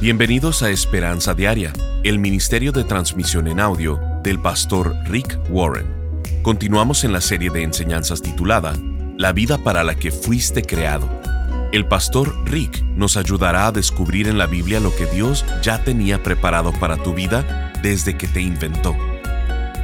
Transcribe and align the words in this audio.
Bienvenidos 0.00 0.62
a 0.62 0.70
Esperanza 0.70 1.34
Diaria, 1.34 1.72
el 2.04 2.20
Ministerio 2.20 2.70
de 2.70 2.84
Transmisión 2.84 3.48
en 3.48 3.58
Audio 3.58 4.00
del 4.22 4.40
pastor 4.40 4.94
Rick 5.06 5.36
Warren. 5.50 5.88
Continuamos 6.42 7.02
en 7.02 7.12
la 7.12 7.20
serie 7.20 7.50
de 7.50 7.64
enseñanzas 7.64 8.22
titulada 8.22 8.74
La 9.16 9.32
vida 9.32 9.58
para 9.58 9.82
la 9.82 9.96
que 9.96 10.12
fuiste 10.12 10.62
creado. 10.62 11.08
El 11.72 11.84
pastor 11.84 12.32
Rick 12.48 12.80
nos 12.94 13.16
ayudará 13.16 13.66
a 13.66 13.72
descubrir 13.72 14.28
en 14.28 14.38
la 14.38 14.46
Biblia 14.46 14.78
lo 14.78 14.94
que 14.94 15.06
Dios 15.06 15.44
ya 15.62 15.82
tenía 15.82 16.22
preparado 16.22 16.72
para 16.74 16.96
tu 16.98 17.12
vida 17.12 17.72
desde 17.82 18.16
que 18.16 18.28
te 18.28 18.40
inventó. 18.40 18.96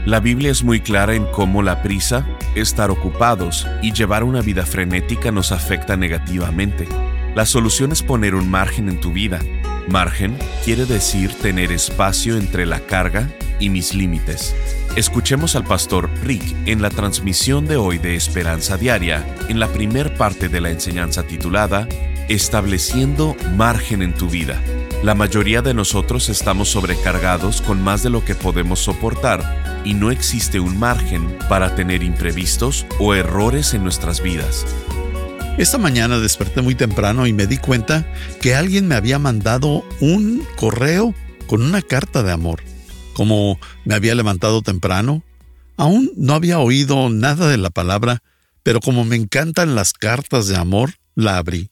La 0.06 0.20
Biblia 0.20 0.52
es 0.52 0.62
muy 0.62 0.78
clara 0.78 1.16
en 1.16 1.26
cómo 1.32 1.60
la 1.60 1.82
prisa, 1.82 2.24
estar 2.54 2.92
ocupados 2.92 3.66
y 3.82 3.92
llevar 3.92 4.22
una 4.22 4.42
vida 4.42 4.64
frenética 4.64 5.32
nos 5.32 5.50
afecta 5.50 5.96
negativamente. 5.96 6.86
La 7.34 7.46
solución 7.46 7.90
es 7.90 8.00
poner 8.00 8.36
un 8.36 8.48
margen 8.48 8.88
en 8.88 9.00
tu 9.00 9.10
vida 9.10 9.40
Margen 9.88 10.36
quiere 10.64 10.86
decir 10.86 11.32
tener 11.34 11.72
espacio 11.72 12.36
entre 12.36 12.66
la 12.66 12.80
carga 12.80 13.29
y 13.61 13.70
mis 13.70 13.94
límites. 13.94 14.54
Escuchemos 14.96 15.56
al 15.56 15.64
pastor 15.64 16.08
Rick 16.22 16.42
en 16.66 16.80
la 16.80 16.90
transmisión 16.90 17.66
de 17.66 17.76
hoy 17.76 17.98
de 17.98 18.14
Esperanza 18.14 18.76
Diaria, 18.76 19.25
en 19.48 19.61
la 19.61 19.68
primer 19.68 20.14
parte 20.14 20.48
de 20.48 20.61
la 20.61 20.70
enseñanza 20.70 21.25
titulada 21.25 21.89
Estableciendo 22.28 23.36
margen 23.56 24.02
en 24.02 24.14
tu 24.14 24.28
vida. 24.28 24.61
La 25.02 25.14
mayoría 25.14 25.61
de 25.61 25.75
nosotros 25.75 26.30
estamos 26.30 26.70
sobrecargados 26.70 27.61
con 27.61 27.82
más 27.82 28.03
de 28.03 28.08
lo 28.08 28.25
que 28.25 28.34
podemos 28.34 28.80
soportar 28.80 29.82
y 29.84 29.92
no 29.92 30.11
existe 30.11 30.61
un 30.61 30.78
margen 30.78 31.36
para 31.48 31.75
tener 31.75 32.03
imprevistos 32.03 32.86
o 32.98 33.14
errores 33.14 33.75
en 33.75 33.83
nuestras 33.83 34.22
vidas. 34.22 34.64
Esta 35.56 35.78
mañana 35.78 36.19
desperté 36.19 36.62
muy 36.62 36.75
temprano 36.75 37.28
y 37.28 37.33
me 37.33 37.47
di 37.47 37.58
cuenta 37.58 38.05
que 38.42 38.56
alguien 38.56 38.89
me 38.89 38.97
había 38.97 39.20
mandado 39.20 39.84
un 40.00 40.45
correo 40.56 41.14
con 41.47 41.62
una 41.62 41.81
carta 41.81 42.25
de 42.25 42.33
amor. 42.33 42.61
Como 43.15 43.61
me 43.84 43.95
había 43.95 44.17
levantado 44.17 44.62
temprano, 44.62 45.23
aún 45.77 46.11
no 46.17 46.34
había 46.34 46.59
oído 46.59 47.09
nada 47.09 47.48
de 47.48 47.56
la 47.56 47.70
palabra, 47.70 48.20
pero 48.65 48.81
como 48.81 49.05
me 49.05 49.15
encantan 49.15 49.77
las 49.77 49.93
cartas 49.93 50.48
de 50.48 50.56
amor, 50.56 50.95
la 51.15 51.39
abrí. 51.39 51.71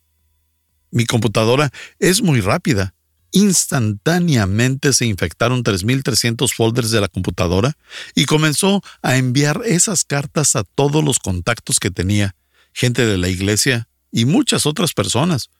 Mi 0.92 1.04
computadora 1.04 1.72
es 1.98 2.22
muy 2.22 2.40
rápida. 2.40 2.94
Instantáneamente 3.32 4.92
se 4.92 5.06
infectaron 5.06 5.64
3.300 5.64 6.54
folders 6.54 6.92
de 6.92 7.00
la 7.00 7.08
computadora 7.08 7.76
y 8.14 8.26
comenzó 8.26 8.80
a 9.02 9.16
enviar 9.16 9.62
esas 9.64 10.04
cartas 10.04 10.54
a 10.54 10.62
todos 10.62 11.02
los 11.02 11.18
contactos 11.18 11.80
que 11.80 11.90
tenía 11.90 12.36
gente 12.72 13.06
de 13.06 13.18
la 13.18 13.28
iglesia 13.28 13.88
y 14.10 14.24
muchas 14.24 14.66
otras 14.66 14.92
personas. 14.92 15.50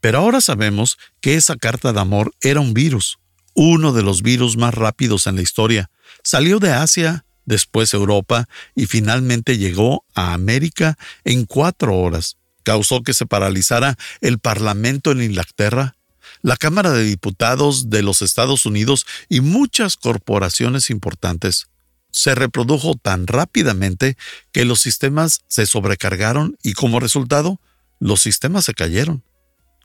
Pero 0.00 0.18
ahora 0.18 0.40
sabemos 0.40 0.98
que 1.20 1.34
esa 1.34 1.56
carta 1.56 1.92
de 1.92 2.00
amor 2.00 2.34
era 2.40 2.60
un 2.60 2.74
virus, 2.74 3.18
uno 3.54 3.92
de 3.92 4.02
los 4.02 4.22
virus 4.22 4.56
más 4.56 4.74
rápidos 4.74 5.26
en 5.26 5.36
la 5.36 5.42
historia. 5.42 5.90
Salió 6.24 6.58
de 6.58 6.72
Asia, 6.72 7.24
después 7.44 7.94
Europa 7.94 8.48
y 8.74 8.86
finalmente 8.86 9.58
llegó 9.58 10.04
a 10.14 10.34
América 10.34 10.98
en 11.24 11.44
cuatro 11.44 11.96
horas. 11.96 12.36
Causó 12.64 13.02
que 13.02 13.14
se 13.14 13.26
paralizara 13.26 13.96
el 14.20 14.38
Parlamento 14.38 15.12
en 15.12 15.22
Inglaterra, 15.22 15.96
la 16.42 16.56
Cámara 16.56 16.90
de 16.90 17.04
Diputados 17.04 17.90
de 17.90 18.02
los 18.02 18.22
Estados 18.22 18.66
Unidos 18.66 19.06
y 19.28 19.40
muchas 19.40 19.96
corporaciones 19.96 20.90
importantes 20.90 21.68
se 22.12 22.34
reprodujo 22.34 22.94
tan 22.94 23.26
rápidamente 23.26 24.16
que 24.52 24.64
los 24.64 24.80
sistemas 24.80 25.40
se 25.48 25.66
sobrecargaron 25.66 26.56
y 26.62 26.74
como 26.74 27.00
resultado, 27.00 27.58
los 27.98 28.20
sistemas 28.20 28.66
se 28.66 28.74
cayeron. 28.74 29.24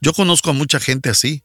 Yo 0.02 0.14
conozco 0.14 0.52
a 0.52 0.54
mucha 0.54 0.80
gente 0.80 1.10
así. 1.10 1.44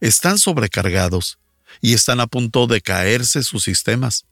Están 0.00 0.38
sobrecargados 0.38 1.38
y 1.80 1.94
están 1.94 2.20
a 2.20 2.26
punto 2.26 2.66
de 2.66 2.80
caerse 2.82 3.42
sus 3.42 3.64
sistemas. 3.64 4.26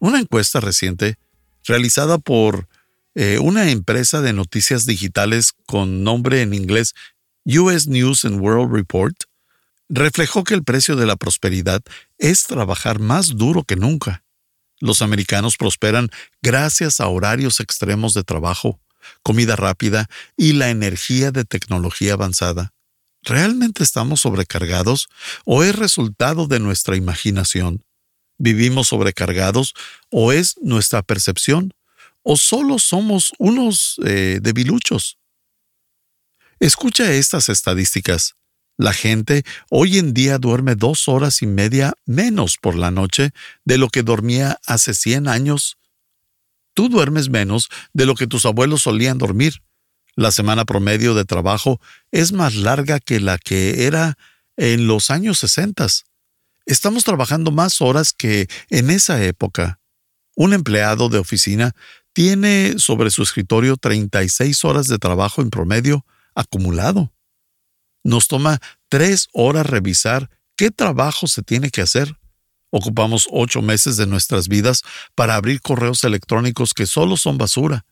Una 0.00 0.18
encuesta 0.18 0.58
reciente, 0.60 1.16
realizada 1.64 2.18
por 2.18 2.68
eh, 3.14 3.38
una 3.38 3.70
empresa 3.70 4.22
de 4.22 4.32
noticias 4.32 4.86
digitales 4.86 5.52
con 5.66 6.02
nombre 6.02 6.42
en 6.42 6.54
inglés 6.54 6.94
US 7.44 7.86
News 7.86 8.24
and 8.24 8.40
World 8.40 8.72
Report, 8.72 9.16
reflejó 9.88 10.44
que 10.44 10.54
el 10.54 10.64
precio 10.64 10.96
de 10.96 11.06
la 11.06 11.16
prosperidad 11.16 11.82
es 12.18 12.44
trabajar 12.44 12.98
más 12.98 13.36
duro 13.36 13.62
que 13.62 13.76
nunca. 13.76 14.24
Los 14.80 15.02
americanos 15.02 15.56
prosperan 15.56 16.10
gracias 16.42 17.00
a 17.00 17.08
horarios 17.08 17.60
extremos 17.60 18.14
de 18.14 18.24
trabajo, 18.24 18.80
comida 19.22 19.56
rápida 19.56 20.08
y 20.36 20.52
la 20.52 20.70
energía 20.70 21.30
de 21.30 21.44
tecnología 21.44 22.14
avanzada. 22.14 22.72
¿Realmente 23.22 23.82
estamos 23.82 24.20
sobrecargados 24.20 25.08
o 25.44 25.64
es 25.64 25.74
resultado 25.74 26.46
de 26.46 26.60
nuestra 26.60 26.96
imaginación? 26.96 27.84
¿Vivimos 28.38 28.88
sobrecargados 28.88 29.74
o 30.10 30.32
es 30.32 30.56
nuestra 30.60 31.02
percepción? 31.02 31.72
¿O 32.22 32.36
solo 32.36 32.78
somos 32.78 33.32
unos 33.38 33.96
eh, 34.04 34.40
debiluchos? 34.42 35.18
Escucha 36.60 37.12
estas 37.12 37.48
estadísticas. 37.48 38.34
La 38.78 38.92
gente 38.92 39.44
hoy 39.70 39.98
en 39.98 40.12
día 40.12 40.38
duerme 40.38 40.74
dos 40.74 41.08
horas 41.08 41.40
y 41.40 41.46
media 41.46 41.94
menos 42.04 42.58
por 42.58 42.74
la 42.74 42.90
noche 42.90 43.30
de 43.64 43.78
lo 43.78 43.88
que 43.88 44.02
dormía 44.02 44.58
hace 44.66 44.92
100 44.92 45.28
años. 45.28 45.78
Tú 46.74 46.90
duermes 46.90 47.30
menos 47.30 47.70
de 47.94 48.04
lo 48.04 48.14
que 48.14 48.26
tus 48.26 48.44
abuelos 48.44 48.82
solían 48.82 49.16
dormir. 49.16 49.62
La 50.14 50.30
semana 50.30 50.66
promedio 50.66 51.14
de 51.14 51.24
trabajo 51.24 51.80
es 52.10 52.32
más 52.32 52.54
larga 52.54 53.00
que 53.00 53.18
la 53.18 53.38
que 53.38 53.86
era 53.86 54.18
en 54.58 54.86
los 54.86 55.10
años 55.10 55.38
60. 55.38 55.86
Estamos 56.66 57.04
trabajando 57.04 57.50
más 57.50 57.80
horas 57.80 58.12
que 58.12 58.46
en 58.68 58.90
esa 58.90 59.22
época. 59.24 59.80
Un 60.34 60.52
empleado 60.52 61.08
de 61.08 61.18
oficina 61.18 61.74
tiene 62.12 62.74
sobre 62.78 63.10
su 63.10 63.22
escritorio 63.22 63.78
36 63.78 64.64
horas 64.64 64.86
de 64.86 64.98
trabajo 64.98 65.40
en 65.40 65.48
promedio 65.48 66.04
acumulado. 66.34 67.12
Nos 68.06 68.28
toma 68.28 68.60
tres 68.88 69.26
horas 69.32 69.66
revisar 69.66 70.30
qué 70.54 70.70
trabajo 70.70 71.26
se 71.26 71.42
tiene 71.42 71.70
que 71.70 71.82
hacer. 71.82 72.16
Ocupamos 72.70 73.26
ocho 73.32 73.62
meses 73.62 73.96
de 73.96 74.06
nuestras 74.06 74.46
vidas 74.46 74.82
para 75.16 75.34
abrir 75.34 75.60
correos 75.60 76.04
electrónicos 76.04 76.72
que 76.72 76.86
solo 76.86 77.16
son 77.16 77.36
basura. 77.36 77.84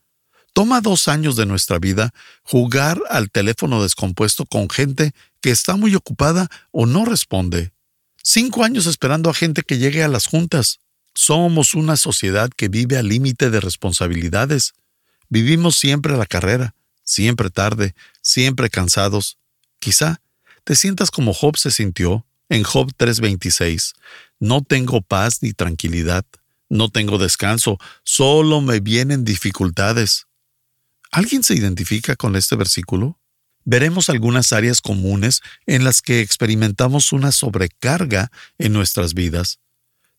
Toma 0.52 0.80
dos 0.80 1.08
años 1.08 1.34
de 1.34 1.47
nuestra 1.47 1.80
vida 1.80 2.14
jugar 2.44 3.02
al 3.10 3.28
teléfono 3.28 3.82
descompuesto 3.82 4.47
con 4.47 4.70
gente 4.70 5.10
que 5.41 5.50
está 5.50 5.75
muy 5.75 5.97
ocupada 5.97 6.48
o 6.70 6.86
no 6.86 7.04
responde. 7.04 7.72
Cinco 8.22 8.62
años 8.62 8.86
esperando 8.86 9.31
a 9.31 9.34
gente 9.34 9.62
que 9.62 9.78
llegue 9.78 10.04
a 10.04 10.08
las 10.08 10.26
juntas. 10.26 10.78
Somos 11.12 11.75
una 11.75 11.96
sociedad 11.96 12.50
que 12.56 12.69
vive 12.69 12.98
al 12.98 13.08
límite 13.08 13.50
de 13.50 13.58
responsabilidades. 13.58 14.75
Vivimos 15.28 15.76
siempre 15.76 16.14
a 16.14 16.19
la 16.19 16.26
carrera, 16.26 16.76
siempre 17.02 17.50
tarde, 17.50 17.96
siempre 18.22 18.70
cansados. 18.70 19.38
Quizá 19.84 20.22
te 20.65 20.77
sientas 20.77 21.11
como 21.11 21.34
Job 21.34 21.59
se 21.59 21.71
sintió 21.71 22.25
en 22.49 22.62
Job 22.62 22.93
3:26. 22.97 23.93
No 24.41 24.62
tengo 24.62 25.03
paz 25.03 25.43
ni 25.43 25.53
tranquilidad, 25.53 26.25
no 26.71 26.89
tengo 26.89 27.19
descanso, 27.19 27.77
solo 28.03 28.62
me 28.62 28.81
vienen 28.81 29.25
dificultades. 29.27 30.27
¿Alguien 31.12 31.43
se 31.43 31.55
identifica 31.55 32.17
con 32.17 32.34
este 32.34 32.56
versículo? 32.56 33.21
Veremos 33.67 34.09
algunas 34.09 34.55
áreas 34.55 34.81
comunes 34.81 35.43
en 35.67 35.84
las 35.84 36.00
que 36.00 36.23
experimentamos 36.23 37.12
una 37.12 37.31
sobrecarga 37.31 38.33
en 38.56 38.73
nuestras 38.73 39.12
vidas. 39.12 39.59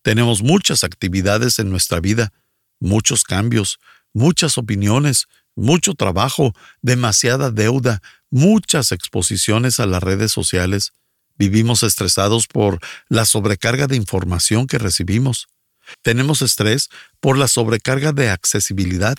Tenemos 0.02 0.42
muchas 0.42 0.84
actividades 0.84 1.58
en 1.58 1.70
nuestra 1.70 1.98
vida, 1.98 2.32
muchos 2.78 3.24
cambios, 3.24 3.80
muchas 4.12 4.58
opiniones, 4.58 5.26
mucho 5.56 5.94
trabajo, 5.94 6.54
demasiada 6.82 7.50
deuda, 7.50 8.02
muchas 8.30 8.92
exposiciones 8.92 9.80
a 9.80 9.86
las 9.86 10.02
redes 10.02 10.30
sociales. 10.30 10.92
Vivimos 11.36 11.82
estresados 11.82 12.46
por 12.46 12.78
la 13.08 13.24
sobrecarga 13.24 13.86
de 13.86 13.96
información 13.96 14.66
que 14.66 14.78
recibimos. 14.78 15.48
Tenemos 16.02 16.42
estrés 16.42 16.88
por 17.20 17.36
la 17.38 17.48
sobrecarga 17.48 18.12
de 18.12 18.30
accesibilidad. 18.30 19.16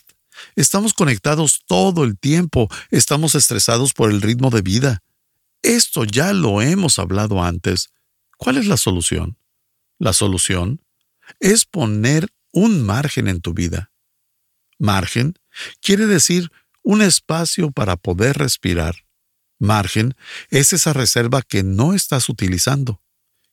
Estamos 0.56 0.94
conectados 0.94 1.64
todo 1.66 2.04
el 2.04 2.18
tiempo. 2.18 2.70
Estamos 2.92 3.36
estresados 3.36 3.94
por 3.94 4.12
el 4.12 4.22
ritmo 4.22 4.50
de 4.50 4.62
vida. 4.62 5.04
Esto 5.64 6.04
ya 6.06 6.34
lo 6.34 6.62
hemos 6.62 7.00
hablado 7.00 7.44
antes. 7.44 7.90
¿Cuál 8.38 8.58
es 8.58 8.68
la 8.68 8.78
solución? 8.78 9.38
La 10.00 10.14
solución 10.14 10.82
es 11.40 11.66
poner 11.66 12.30
un 12.52 12.86
margen 12.86 13.28
en 13.28 13.42
tu 13.42 13.54
vida. 13.54 13.92
Margen 14.80 15.38
quiere 15.82 16.06
decir 16.06 16.52
un 16.84 17.02
espacio 17.02 17.72
para 17.72 17.96
poder 17.96 18.38
respirar. 18.38 19.04
Margen 19.60 20.16
es 20.50 20.74
esa 20.74 20.94
reserva 20.94 21.42
que 21.42 21.64
no 21.64 21.94
estás 21.94 22.30
utilizando, 22.30 23.02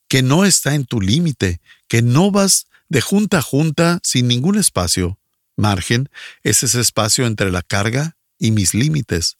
que 0.09 0.23
no 0.23 0.45
está 0.45 0.75
en 0.75 0.85
tu 0.85 1.01
límite, 1.01 1.61
que 1.89 2.03
no 2.03 2.31
vas 2.31 2.67
de 2.89 3.01
junta 3.01 3.39
a 3.39 3.43
junta 3.43 4.01
sin 4.03 4.29
ningún 4.29 4.57
espacio. 4.57 5.19
Margen 5.57 6.09
es 6.43 6.63
ese 6.63 6.81
espacio 6.81 7.27
entre 7.27 7.51
la 7.51 7.63
carga 7.63 8.17
y 8.39 8.51
mis 8.51 8.75
límites. 8.75 9.37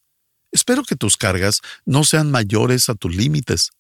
Espero 0.53 0.85
que 0.85 0.97
tus 0.97 1.17
cargas 1.17 1.61
no 1.85 2.05
sean 2.05 2.31
mayores 2.31 2.89
a 2.89 2.95
tus 2.95 3.15
límites. 3.15 3.73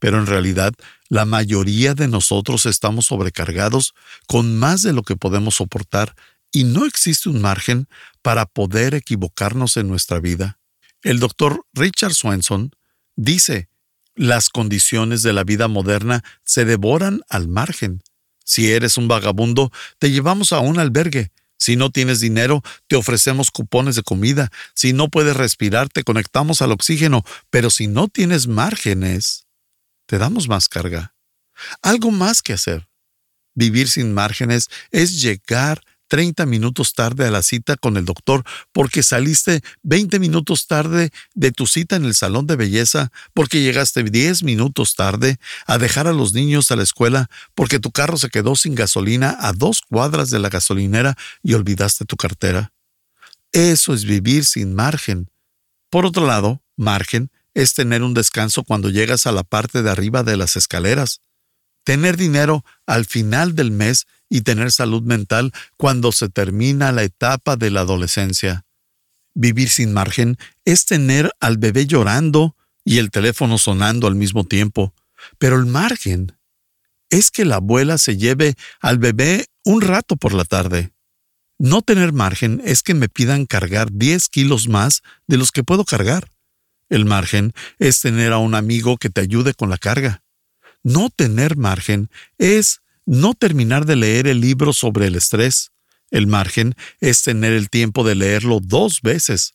Pero 0.00 0.18
en 0.18 0.26
realidad, 0.26 0.72
la 1.08 1.24
mayoría 1.24 1.94
de 1.94 2.08
nosotros 2.08 2.66
estamos 2.66 3.06
sobrecargados 3.06 3.94
con 4.26 4.58
más 4.58 4.82
de 4.82 4.92
lo 4.92 5.02
que 5.02 5.14
podemos 5.14 5.56
soportar 5.56 6.16
y 6.52 6.64
no 6.64 6.84
existe 6.84 7.28
un 7.28 7.40
margen 7.40 7.88
para 8.22 8.46
poder 8.46 8.94
equivocarnos 8.94 9.76
en 9.76 9.88
nuestra 9.88 10.20
vida. 10.20 10.58
El 11.02 11.18
doctor 11.18 11.66
Richard 11.72 12.14
Swenson 12.14 12.74
dice, 13.16 13.68
las 14.14 14.50
condiciones 14.50 15.22
de 15.22 15.32
la 15.32 15.44
vida 15.44 15.68
moderna 15.68 16.22
se 16.44 16.64
devoran 16.64 17.22
al 17.28 17.48
margen. 17.48 18.02
Si 18.44 18.70
eres 18.70 18.96
un 18.96 19.08
vagabundo, 19.08 19.70
te 19.98 20.10
llevamos 20.10 20.52
a 20.52 20.60
un 20.60 20.78
albergue. 20.78 21.30
Si 21.56 21.76
no 21.76 21.90
tienes 21.90 22.20
dinero, 22.20 22.62
te 22.86 22.96
ofrecemos 22.96 23.50
cupones 23.50 23.94
de 23.94 24.02
comida. 24.02 24.50
Si 24.74 24.92
no 24.92 25.08
puedes 25.08 25.36
respirar, 25.36 25.88
te 25.88 26.04
conectamos 26.04 26.62
al 26.62 26.72
oxígeno. 26.72 27.22
Pero 27.50 27.70
si 27.70 27.86
no 27.86 28.08
tienes 28.08 28.46
márgenes, 28.46 29.46
te 30.06 30.18
damos 30.18 30.48
más 30.48 30.68
carga. 30.68 31.14
Algo 31.82 32.10
más 32.10 32.42
que 32.42 32.54
hacer. 32.54 32.88
Vivir 33.54 33.88
sin 33.88 34.14
márgenes 34.14 34.68
es 34.90 35.22
llegar 35.22 35.82
30 36.10 36.44
minutos 36.44 36.92
tarde 36.92 37.24
a 37.24 37.30
la 37.30 37.42
cita 37.42 37.76
con 37.76 37.96
el 37.96 38.04
doctor 38.04 38.42
porque 38.72 39.04
saliste 39.04 39.62
20 39.84 40.18
minutos 40.18 40.66
tarde 40.66 41.10
de 41.34 41.52
tu 41.52 41.68
cita 41.68 41.94
en 41.94 42.04
el 42.04 42.14
salón 42.14 42.48
de 42.48 42.56
belleza, 42.56 43.12
porque 43.32 43.62
llegaste 43.62 44.02
10 44.02 44.42
minutos 44.42 44.96
tarde 44.96 45.38
a 45.66 45.78
dejar 45.78 46.08
a 46.08 46.12
los 46.12 46.34
niños 46.34 46.70
a 46.72 46.76
la 46.76 46.82
escuela, 46.82 47.30
porque 47.54 47.78
tu 47.78 47.92
carro 47.92 48.16
se 48.16 48.28
quedó 48.28 48.56
sin 48.56 48.74
gasolina 48.74 49.36
a 49.38 49.52
dos 49.52 49.82
cuadras 49.88 50.30
de 50.30 50.40
la 50.40 50.48
gasolinera 50.48 51.16
y 51.44 51.54
olvidaste 51.54 52.04
tu 52.04 52.16
cartera. 52.16 52.72
Eso 53.52 53.94
es 53.94 54.04
vivir 54.04 54.44
sin 54.44 54.74
margen. 54.74 55.30
Por 55.90 56.06
otro 56.06 56.26
lado, 56.26 56.60
margen 56.76 57.30
es 57.54 57.74
tener 57.74 58.02
un 58.02 58.14
descanso 58.14 58.64
cuando 58.64 58.90
llegas 58.90 59.26
a 59.26 59.32
la 59.32 59.44
parte 59.44 59.82
de 59.82 59.90
arriba 59.90 60.24
de 60.24 60.36
las 60.36 60.56
escaleras. 60.56 61.20
Tener 61.84 62.16
dinero 62.16 62.64
al 62.86 63.06
final 63.06 63.54
del 63.54 63.70
mes 63.70 64.06
y 64.28 64.42
tener 64.42 64.70
salud 64.70 65.02
mental 65.02 65.52
cuando 65.76 66.12
se 66.12 66.28
termina 66.28 66.92
la 66.92 67.02
etapa 67.02 67.56
de 67.56 67.70
la 67.70 67.80
adolescencia. 67.80 68.64
Vivir 69.34 69.68
sin 69.68 69.92
margen 69.92 70.36
es 70.64 70.84
tener 70.84 71.30
al 71.40 71.58
bebé 71.58 71.86
llorando 71.86 72.56
y 72.84 72.98
el 72.98 73.10
teléfono 73.10 73.58
sonando 73.58 74.06
al 74.06 74.14
mismo 74.14 74.44
tiempo. 74.44 74.94
Pero 75.38 75.56
el 75.56 75.66
margen 75.66 76.36
es 77.10 77.30
que 77.30 77.44
la 77.44 77.56
abuela 77.56 77.98
se 77.98 78.16
lleve 78.16 78.54
al 78.80 78.98
bebé 78.98 79.46
un 79.64 79.80
rato 79.80 80.16
por 80.16 80.32
la 80.32 80.44
tarde. 80.44 80.92
No 81.58 81.82
tener 81.82 82.12
margen 82.12 82.62
es 82.64 82.82
que 82.82 82.94
me 82.94 83.08
pidan 83.08 83.46
cargar 83.46 83.92
10 83.92 84.28
kilos 84.28 84.68
más 84.68 85.02
de 85.26 85.36
los 85.36 85.52
que 85.52 85.64
puedo 85.64 85.84
cargar. 85.84 86.32
El 86.88 87.04
margen 87.04 87.52
es 87.78 88.00
tener 88.00 88.32
a 88.32 88.38
un 88.38 88.54
amigo 88.54 88.96
que 88.96 89.10
te 89.10 89.20
ayude 89.20 89.54
con 89.54 89.68
la 89.70 89.76
carga. 89.76 90.22
No 90.82 91.10
tener 91.10 91.56
margen 91.56 92.10
es 92.38 92.80
no 93.04 93.34
terminar 93.34 93.86
de 93.86 93.96
leer 93.96 94.26
el 94.26 94.40
libro 94.40 94.72
sobre 94.72 95.06
el 95.06 95.16
estrés. 95.16 95.72
El 96.10 96.26
margen 96.26 96.74
es 97.00 97.22
tener 97.22 97.52
el 97.52 97.70
tiempo 97.70 98.04
de 98.04 98.14
leerlo 98.14 98.60
dos 98.60 99.00
veces. 99.02 99.54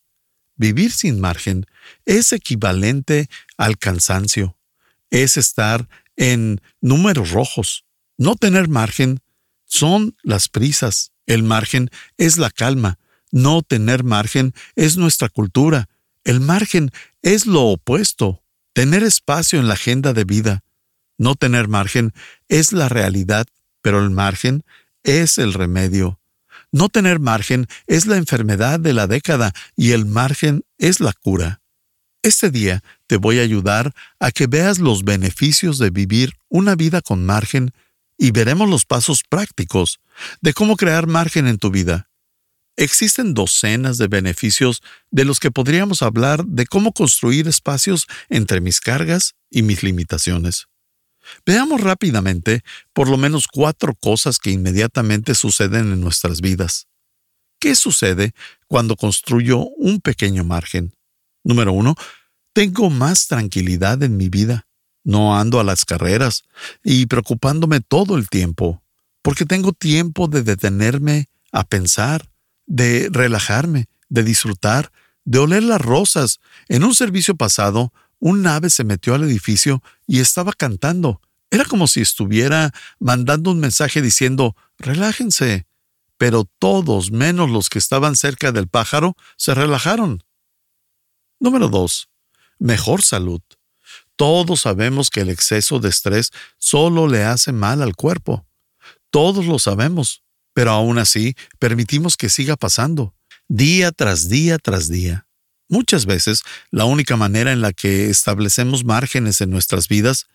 Vivir 0.56 0.92
sin 0.92 1.19
margen 1.19 1.66
es 2.06 2.31
equivalente 2.31 3.30
al 3.57 3.77
cansancio. 3.77 4.57
Es 5.10 5.38
estar 5.38 5.88
en 6.16 6.62
números 6.81 7.31
rojos. 7.31 7.86
No 8.18 8.36
tener 8.36 8.68
margen 8.68 9.19
son 9.66 10.16
las 10.24 10.48
prisas. 10.48 11.12
El 11.25 11.44
margen 11.44 11.89
es 12.18 12.38
la 12.38 12.50
calma. 12.50 13.00
No 13.31 13.62
tener 13.62 14.04
margen 14.04 14.54
es 14.75 14.95
nuestra 14.98 15.30
cultura. 15.30 15.89
El 16.24 16.39
margen 16.39 16.92
es 17.22 17.45
lo 17.45 17.63
opuesto. 17.63 18.44
Tener 18.74 19.04
espacio 19.04 19.60
en 19.60 19.68
la 19.68 19.74
agenda 19.74 20.13
de 20.13 20.24
vida. 20.24 20.64
No 21.17 21.35
tener 21.35 21.67
margen 21.67 22.13
es 22.47 22.73
la 22.73 22.89
realidad, 22.89 23.47
pero 23.81 24.03
el 24.03 24.09
margen 24.09 24.63
es 25.03 25.38
el 25.38 25.53
remedio. 25.53 26.19
No 26.71 26.89
tener 26.89 27.19
margen 27.19 27.67
es 27.88 28.06
la 28.06 28.17
enfermedad 28.17 28.79
de 28.79 28.94
la 28.94 29.07
década 29.07 29.53
y 29.75 29.91
el 29.91 30.06
margen 30.06 30.63
es 30.77 31.00
la 31.00 31.13
cura. 31.13 31.62
Este 32.21 32.50
día 32.50 32.83
te 33.07 33.17
voy 33.17 33.39
a 33.39 33.44
ayudar 33.44 33.94
a 34.19 34.31
que 34.31 34.47
veas 34.47 34.79
los 34.79 35.03
beneficios 35.03 35.77
de 35.77 35.91
vivir 35.91 36.33
una 36.50 36.75
vida 36.75 37.01
con 37.01 37.25
margen 37.25 37.71
y 38.17 38.31
veremos 38.31 38.69
los 38.69 38.85
pasos 38.85 39.23
prácticos 39.27 40.00
de 40.41 40.53
cómo 40.53 40.75
crear 40.75 41.07
margen 41.07 41.47
en 41.47 41.59
tu 41.59 41.69
vida. 41.69 42.09
Existen 42.77 43.33
docenas 43.33 43.97
de 43.97 44.07
beneficios 44.07 44.81
de 45.12 45.23
los 45.23 45.39
que 45.39 45.51
podríamos 45.51 46.01
hablar 46.01 46.45
de 46.45 46.65
cómo 46.65 46.91
construir 46.91 47.47
espacios 47.47 48.07
entre 48.27 48.59
mis 48.59 48.81
cargas 48.81 49.35
y 49.50 49.62
mis 49.62 49.81
limitaciones. 49.83 50.67
Veamos 51.45 51.81
rápidamente 51.81 52.63
por 52.94 53.10
lo 53.10 53.18
menos 53.18 53.48
cuatro 53.48 53.95
cosas 53.95 54.39
que 54.39 54.51
inmediatamente 54.51 55.36
suceden 55.36 55.92
en 55.92 56.01
nuestras 56.01 56.42
vidas. 56.42 56.88
¿Qué 57.60 57.75
sucede 57.75 58.33
cuando 58.68 58.95
construyo 58.95 59.60
un 59.77 60.01
pequeño 60.01 60.44
margen? 60.44 60.94
Número 61.44 61.74
uno, 61.74 61.95
tengo 62.54 62.89
más 62.89 63.27
tranquilidad 63.27 64.01
en 64.04 64.18
mi 64.18 64.30
vida. 64.30 64.68
No 65.04 65.38
ando 65.38 65.60
a 65.60 65.63
las 65.63 65.86
carreras 65.86 66.44
y 66.83 67.06
preocupándome 67.06 67.80
todo 67.80 68.18
el 68.18 68.27
tiempo, 68.27 68.81
porque 69.22 69.45
tengo 69.45 69.72
tiempo 69.72 70.27
de 70.27 70.42
detenerme 70.42 71.30
a 71.51 71.63
pensar, 71.63 72.27
de 72.66 73.10
relajarme, 73.12 73.86
de 74.10 74.24
disfrutar, 74.24 74.92
de 75.24 75.39
oler 75.39 75.63
las 75.63 75.81
rosas. 75.81 76.39
En 76.68 76.83
un 76.83 76.95
servicio 76.95 77.36
pasado, 77.36 77.94
un 78.19 78.45
ave 78.47 78.69
se 78.69 78.83
metió 78.83 79.13
al 79.15 79.23
edificio 79.23 79.83
y 80.07 80.19
estaba 80.19 80.53
cantando. 80.53 81.21
Era 81.51 81.65
como 81.65 81.88
si 81.88 82.01
estuviera 82.01 82.73
mandando 83.00 83.51
un 83.51 83.59
mensaje 83.59 84.01
diciendo, 84.01 84.56
relájense. 84.77 85.65
Pero 86.17 86.45
todos, 86.59 87.12
menos 87.12 87.50
los 87.50 87.69
que 87.69 87.79
estaban 87.79 88.15
cerca 88.15 88.51
del 88.51 88.67
pájaro, 88.67 89.15
se 89.38 89.53
relajaron. 89.53 90.23
Número 91.39 91.69
2. 91.69 92.09
Mejor 92.59 93.01
salud. 93.01 93.41
Todos 94.15 94.62
sabemos 94.62 95.09
que 95.09 95.21
el 95.21 95.29
exceso 95.29 95.79
de 95.79 95.89
estrés 95.89 96.31
solo 96.57 97.07
le 97.07 97.23
hace 97.23 97.51
mal 97.51 97.81
al 97.81 97.95
cuerpo. 97.95 98.47
Todos 99.09 99.45
lo 99.45 99.59
sabemos, 99.59 100.23
pero 100.53 100.71
aún 100.71 100.97
así 100.97 101.35
permitimos 101.59 102.15
que 102.15 102.29
siga 102.29 102.56
pasando, 102.56 103.13
día 103.47 103.91
tras 103.91 104.29
día 104.29 104.57
tras 104.57 104.89
día. 104.89 105.25
Muchas 105.67 106.06
veces, 106.06 106.44
la 106.71 106.85
única 106.85 107.17
manera 107.17 107.51
en 107.51 107.62
la 107.62 107.73
que 107.73 108.09
establecemos 108.09 108.83
márgenes 108.83 109.41
en 109.41 109.50
nuestras 109.50 109.88
vidas 109.88 110.27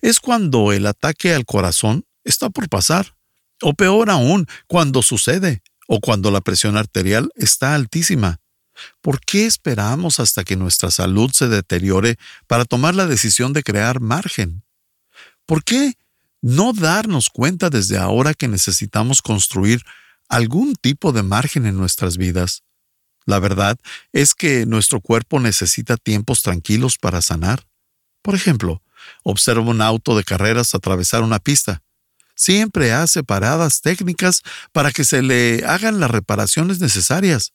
es 0.00 0.20
cuando 0.20 0.72
el 0.72 0.86
ataque 0.86 1.34
al 1.34 1.44
corazón 1.44 2.04
está 2.24 2.50
por 2.50 2.68
pasar, 2.68 3.16
o 3.62 3.74
peor 3.74 4.10
aún, 4.10 4.46
cuando 4.66 5.02
sucede, 5.02 5.62
o 5.88 6.00
cuando 6.00 6.30
la 6.30 6.40
presión 6.40 6.76
arterial 6.76 7.30
está 7.34 7.74
altísima. 7.74 8.40
¿Por 9.00 9.20
qué 9.20 9.46
esperamos 9.46 10.20
hasta 10.20 10.44
que 10.44 10.56
nuestra 10.56 10.90
salud 10.90 11.30
se 11.32 11.48
deteriore 11.48 12.16
para 12.46 12.64
tomar 12.64 12.94
la 12.94 13.06
decisión 13.06 13.52
de 13.52 13.62
crear 13.62 14.00
margen? 14.00 14.62
¿Por 15.46 15.64
qué 15.64 15.94
no 16.42 16.72
darnos 16.72 17.30
cuenta 17.30 17.70
desde 17.70 17.96
ahora 17.96 18.34
que 18.34 18.48
necesitamos 18.48 19.22
construir 19.22 19.82
algún 20.28 20.74
tipo 20.74 21.12
de 21.12 21.22
margen 21.22 21.66
en 21.66 21.76
nuestras 21.76 22.18
vidas? 22.18 22.62
La 23.26 23.40
verdad 23.40 23.76
es 24.12 24.34
que 24.34 24.66
nuestro 24.66 25.00
cuerpo 25.00 25.40
necesita 25.40 25.96
tiempos 25.96 26.42
tranquilos 26.42 26.96
para 26.96 27.20
sanar. 27.20 27.66
Por 28.22 28.34
ejemplo, 28.34 28.82
observa 29.24 29.62
un 29.62 29.82
auto 29.82 30.16
de 30.16 30.24
carreras 30.24 30.74
atravesar 30.74 31.22
una 31.22 31.40
pista. 31.40 31.82
Siempre 32.36 32.92
hace 32.92 33.24
paradas 33.24 33.80
técnicas 33.80 34.42
para 34.72 34.92
que 34.92 35.04
se 35.04 35.22
le 35.22 35.64
hagan 35.66 36.00
las 36.00 36.10
reparaciones 36.10 36.80
necesarias. 36.80 37.52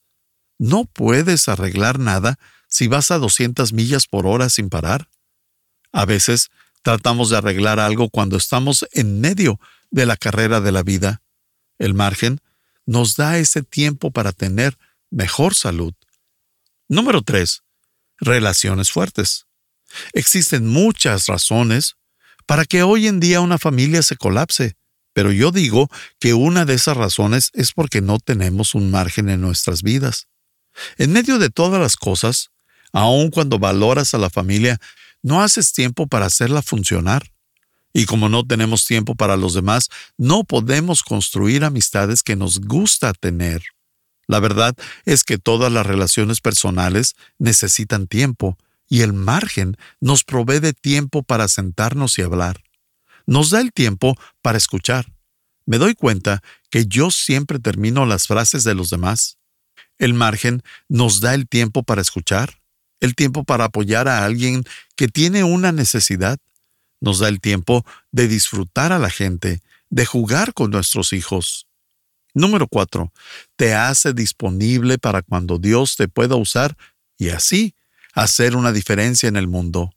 No 0.57 0.85
puedes 0.85 1.47
arreglar 1.47 1.99
nada 1.99 2.37
si 2.67 2.87
vas 2.87 3.11
a 3.11 3.17
200 3.17 3.73
millas 3.73 4.07
por 4.07 4.27
hora 4.27 4.49
sin 4.49 4.69
parar. 4.69 5.09
A 5.93 6.05
veces 6.05 6.49
tratamos 6.81 7.29
de 7.29 7.37
arreglar 7.37 7.79
algo 7.79 8.09
cuando 8.09 8.37
estamos 8.37 8.85
en 8.91 9.21
medio 9.21 9.59
de 9.89 10.05
la 10.05 10.17
carrera 10.17 10.61
de 10.61 10.71
la 10.71 10.83
vida. 10.83 11.21
El 11.77 11.93
margen 11.93 12.41
nos 12.85 13.15
da 13.15 13.37
ese 13.37 13.61
tiempo 13.61 14.11
para 14.11 14.31
tener 14.31 14.77
mejor 15.11 15.53
salud. 15.53 15.93
Número 16.87 17.21
3. 17.21 17.61
Relaciones 18.19 18.91
fuertes. 18.91 19.45
Existen 20.13 20.67
muchas 20.67 21.27
razones 21.27 21.95
para 22.45 22.65
que 22.65 22.83
hoy 22.83 23.07
en 23.07 23.19
día 23.19 23.41
una 23.41 23.57
familia 23.57 24.01
se 24.01 24.15
colapse, 24.15 24.75
pero 25.13 25.31
yo 25.31 25.51
digo 25.51 25.89
que 26.19 26.33
una 26.33 26.65
de 26.65 26.73
esas 26.73 26.97
razones 26.97 27.51
es 27.53 27.73
porque 27.73 28.01
no 28.01 28.19
tenemos 28.19 28.73
un 28.73 28.89
margen 28.89 29.29
en 29.29 29.41
nuestras 29.41 29.83
vidas. 29.83 30.27
En 30.97 31.11
medio 31.11 31.37
de 31.37 31.49
todas 31.49 31.81
las 31.81 31.97
cosas, 31.97 32.49
aun 32.93 33.29
cuando 33.29 33.59
valoras 33.59 34.13
a 34.13 34.17
la 34.17 34.29
familia, 34.29 34.79
no 35.21 35.43
haces 35.43 35.73
tiempo 35.73 36.07
para 36.07 36.25
hacerla 36.25 36.61
funcionar. 36.61 37.31
Y 37.93 38.05
como 38.05 38.29
no 38.29 38.47
tenemos 38.47 38.85
tiempo 38.85 39.15
para 39.15 39.35
los 39.35 39.53
demás, 39.53 39.89
no 40.17 40.45
podemos 40.45 41.03
construir 41.03 41.65
amistades 41.65 42.23
que 42.23 42.37
nos 42.37 42.61
gusta 42.61 43.13
tener. 43.13 43.61
La 44.31 44.39
verdad 44.39 44.77
es 45.03 45.25
que 45.25 45.38
todas 45.38 45.69
las 45.73 45.85
relaciones 45.85 46.39
personales 46.39 47.15
necesitan 47.38 48.07
tiempo, 48.07 48.57
y 48.88 49.01
el 49.01 49.11
margen 49.11 49.75
nos 50.00 50.23
provee 50.23 50.61
de 50.61 50.71
tiempo 50.71 51.21
para 51.21 51.50
sentarnos 51.50 52.17
y 52.17 52.21
hablar. 52.21 52.63
Nos 53.25 53.50
da 53.50 53.59
el 53.59 53.73
tiempo 53.73 54.15
para 54.41 54.57
escuchar. 54.57 55.11
Me 55.65 55.77
doy 55.77 55.95
cuenta 55.95 56.41
que 56.69 56.85
yo 56.85 57.11
siempre 57.11 57.59
termino 57.59 58.05
las 58.05 58.27
frases 58.27 58.63
de 58.63 58.73
los 58.73 58.89
demás. 58.89 59.38
El 59.97 60.13
margen 60.13 60.63
nos 60.88 61.19
da 61.19 61.33
el 61.33 61.45
tiempo 61.50 61.83
para 61.83 62.01
escuchar, 62.01 62.61
el 63.01 63.15
tiempo 63.15 63.43
para 63.43 63.65
apoyar 63.65 64.07
a 64.07 64.23
alguien 64.23 64.63
que 64.95 65.09
tiene 65.09 65.43
una 65.43 65.73
necesidad. 65.73 66.39
Nos 67.01 67.19
da 67.19 67.27
el 67.27 67.41
tiempo 67.41 67.85
de 68.13 68.29
disfrutar 68.29 68.93
a 68.93 69.00
la 69.00 69.09
gente, 69.09 69.59
de 69.89 70.05
jugar 70.05 70.53
con 70.53 70.71
nuestros 70.71 71.11
hijos. 71.11 71.67
Número 72.33 72.67
4. 72.67 73.11
Te 73.55 73.73
hace 73.73 74.13
disponible 74.13 74.97
para 74.97 75.21
cuando 75.21 75.57
Dios 75.57 75.95
te 75.95 76.07
pueda 76.07 76.35
usar 76.35 76.77
y 77.17 77.29
así 77.29 77.75
hacer 78.13 78.55
una 78.55 78.71
diferencia 78.71 79.27
en 79.27 79.35
el 79.35 79.47
mundo. 79.47 79.91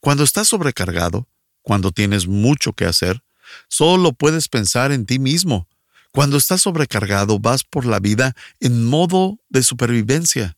Cuando 0.00 0.24
estás 0.24 0.48
sobrecargado, 0.48 1.28
cuando 1.62 1.92
tienes 1.92 2.26
mucho 2.26 2.72
que 2.72 2.84
hacer, 2.84 3.22
solo 3.68 4.12
puedes 4.12 4.48
pensar 4.48 4.92
en 4.92 5.06
ti 5.06 5.18
mismo. 5.18 5.68
Cuando 6.12 6.36
estás 6.36 6.62
sobrecargado, 6.62 7.38
vas 7.38 7.64
por 7.64 7.86
la 7.86 7.98
vida 7.98 8.34
en 8.60 8.84
modo 8.84 9.38
de 9.48 9.62
supervivencia. 9.62 10.56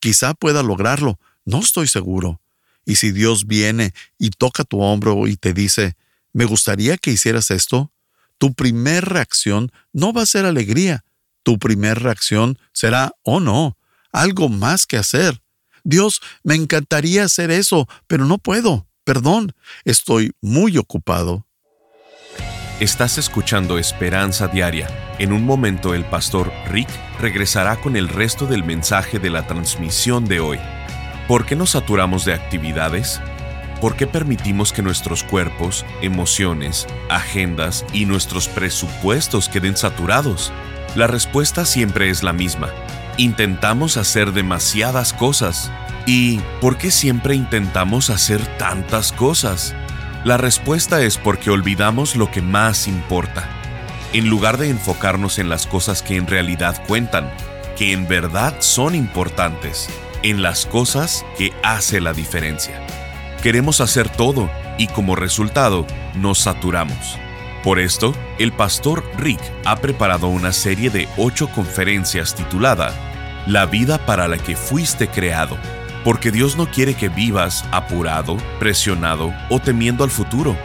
Quizá 0.00 0.34
pueda 0.34 0.62
lograrlo, 0.62 1.18
no 1.44 1.60
estoy 1.60 1.86
seguro. 1.86 2.40
Y 2.84 2.96
si 2.96 3.12
Dios 3.12 3.46
viene 3.46 3.92
y 4.18 4.30
toca 4.30 4.64
tu 4.64 4.80
hombro 4.80 5.26
y 5.26 5.36
te 5.36 5.52
dice, 5.52 5.96
me 6.32 6.46
gustaría 6.46 6.96
que 6.96 7.10
hicieras 7.10 7.50
esto, 7.50 7.92
tu 8.38 8.54
primer 8.54 9.04
reacción 9.04 9.70
no 9.92 10.12
va 10.12 10.22
a 10.22 10.26
ser 10.26 10.46
alegría. 10.46 11.04
Tu 11.42 11.58
primer 11.58 12.02
reacción 12.02 12.58
será, 12.72 13.12
oh 13.22 13.40
no, 13.40 13.76
algo 14.12 14.48
más 14.48 14.86
que 14.86 14.96
hacer. 14.96 15.42
Dios, 15.84 16.20
me 16.42 16.54
encantaría 16.54 17.24
hacer 17.24 17.50
eso, 17.50 17.88
pero 18.06 18.24
no 18.24 18.38
puedo. 18.38 18.86
Perdón, 19.04 19.54
estoy 19.84 20.32
muy 20.40 20.76
ocupado. 20.76 21.46
Estás 22.80 23.18
escuchando 23.18 23.78
Esperanza 23.78 24.46
Diaria. 24.46 25.16
En 25.18 25.32
un 25.32 25.44
momento 25.44 25.94
el 25.94 26.04
pastor 26.04 26.52
Rick 26.68 26.88
regresará 27.20 27.80
con 27.80 27.96
el 27.96 28.08
resto 28.08 28.46
del 28.46 28.62
mensaje 28.62 29.18
de 29.18 29.30
la 29.30 29.46
transmisión 29.46 30.26
de 30.26 30.40
hoy. 30.40 30.58
¿Por 31.26 31.44
qué 31.44 31.56
nos 31.56 31.70
saturamos 31.70 32.24
de 32.24 32.34
actividades? 32.34 33.20
¿Por 33.80 33.96
qué 33.96 34.06
permitimos 34.06 34.72
que 34.72 34.82
nuestros 34.82 35.22
cuerpos, 35.22 35.84
emociones, 36.02 36.86
agendas 37.08 37.84
y 37.92 38.06
nuestros 38.06 38.48
presupuestos 38.48 39.48
queden 39.48 39.76
saturados? 39.76 40.52
La 40.94 41.06
respuesta 41.06 41.64
siempre 41.64 42.10
es 42.10 42.22
la 42.22 42.32
misma 42.32 42.72
intentamos 43.18 43.96
hacer 43.96 44.32
demasiadas 44.32 45.12
cosas. 45.12 45.70
¿Y 46.06 46.38
por 46.60 46.78
qué 46.78 46.90
siempre 46.90 47.34
intentamos 47.34 48.08
hacer 48.08 48.40
tantas 48.56 49.12
cosas? 49.12 49.74
La 50.24 50.38
respuesta 50.38 51.02
es 51.02 51.18
porque 51.18 51.50
olvidamos 51.50 52.16
lo 52.16 52.30
que 52.30 52.40
más 52.40 52.88
importa. 52.88 53.46
En 54.14 54.30
lugar 54.30 54.56
de 54.56 54.70
enfocarnos 54.70 55.38
en 55.38 55.50
las 55.50 55.66
cosas 55.66 56.02
que 56.02 56.16
en 56.16 56.26
realidad 56.26 56.82
cuentan, 56.86 57.30
que 57.76 57.92
en 57.92 58.08
verdad 58.08 58.54
son 58.60 58.94
importantes, 58.94 59.88
en 60.22 60.40
las 60.40 60.64
cosas 60.64 61.26
que 61.36 61.52
hace 61.62 62.00
la 62.00 62.14
diferencia. 62.14 62.80
Queremos 63.42 63.80
hacer 63.80 64.08
todo 64.08 64.50
y 64.78 64.88
como 64.88 65.14
resultado 65.14 65.86
nos 66.14 66.40
saturamos. 66.40 67.18
Por 67.62 67.78
esto, 67.78 68.12
el 68.38 68.52
pastor 68.52 69.04
Rick 69.16 69.40
ha 69.64 69.76
preparado 69.76 70.26
una 70.28 70.52
serie 70.52 70.90
de 70.90 71.08
ocho 71.16 71.48
conferencias 71.48 72.34
titulada 72.34 72.92
la 73.46 73.64
vida 73.66 74.04
para 74.04 74.26
la 74.28 74.38
que 74.38 74.56
fuiste 74.56 75.08
creado, 75.08 75.56
porque 76.04 76.30
Dios 76.30 76.56
no 76.56 76.70
quiere 76.70 76.94
que 76.94 77.08
vivas 77.08 77.64
apurado, 77.70 78.36
presionado 78.58 79.32
o 79.48 79.60
temiendo 79.60 80.04
al 80.04 80.10
futuro. 80.10 80.56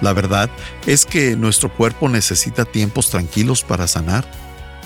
La 0.00 0.14
verdad 0.14 0.48
es 0.86 1.04
que 1.04 1.36
nuestro 1.36 1.72
cuerpo 1.72 2.08
necesita 2.08 2.64
tiempos 2.64 3.10
tranquilos 3.10 3.62
para 3.62 3.86
sanar. 3.86 4.24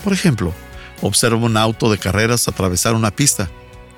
Por 0.03 0.13
ejemplo, 0.13 0.53
observa 1.01 1.37
un 1.37 1.55
auto 1.55 1.89
de 1.89 1.97
carreras 1.97 2.47
atravesar 2.47 2.93
una 2.93 3.11
pista. 3.11 3.49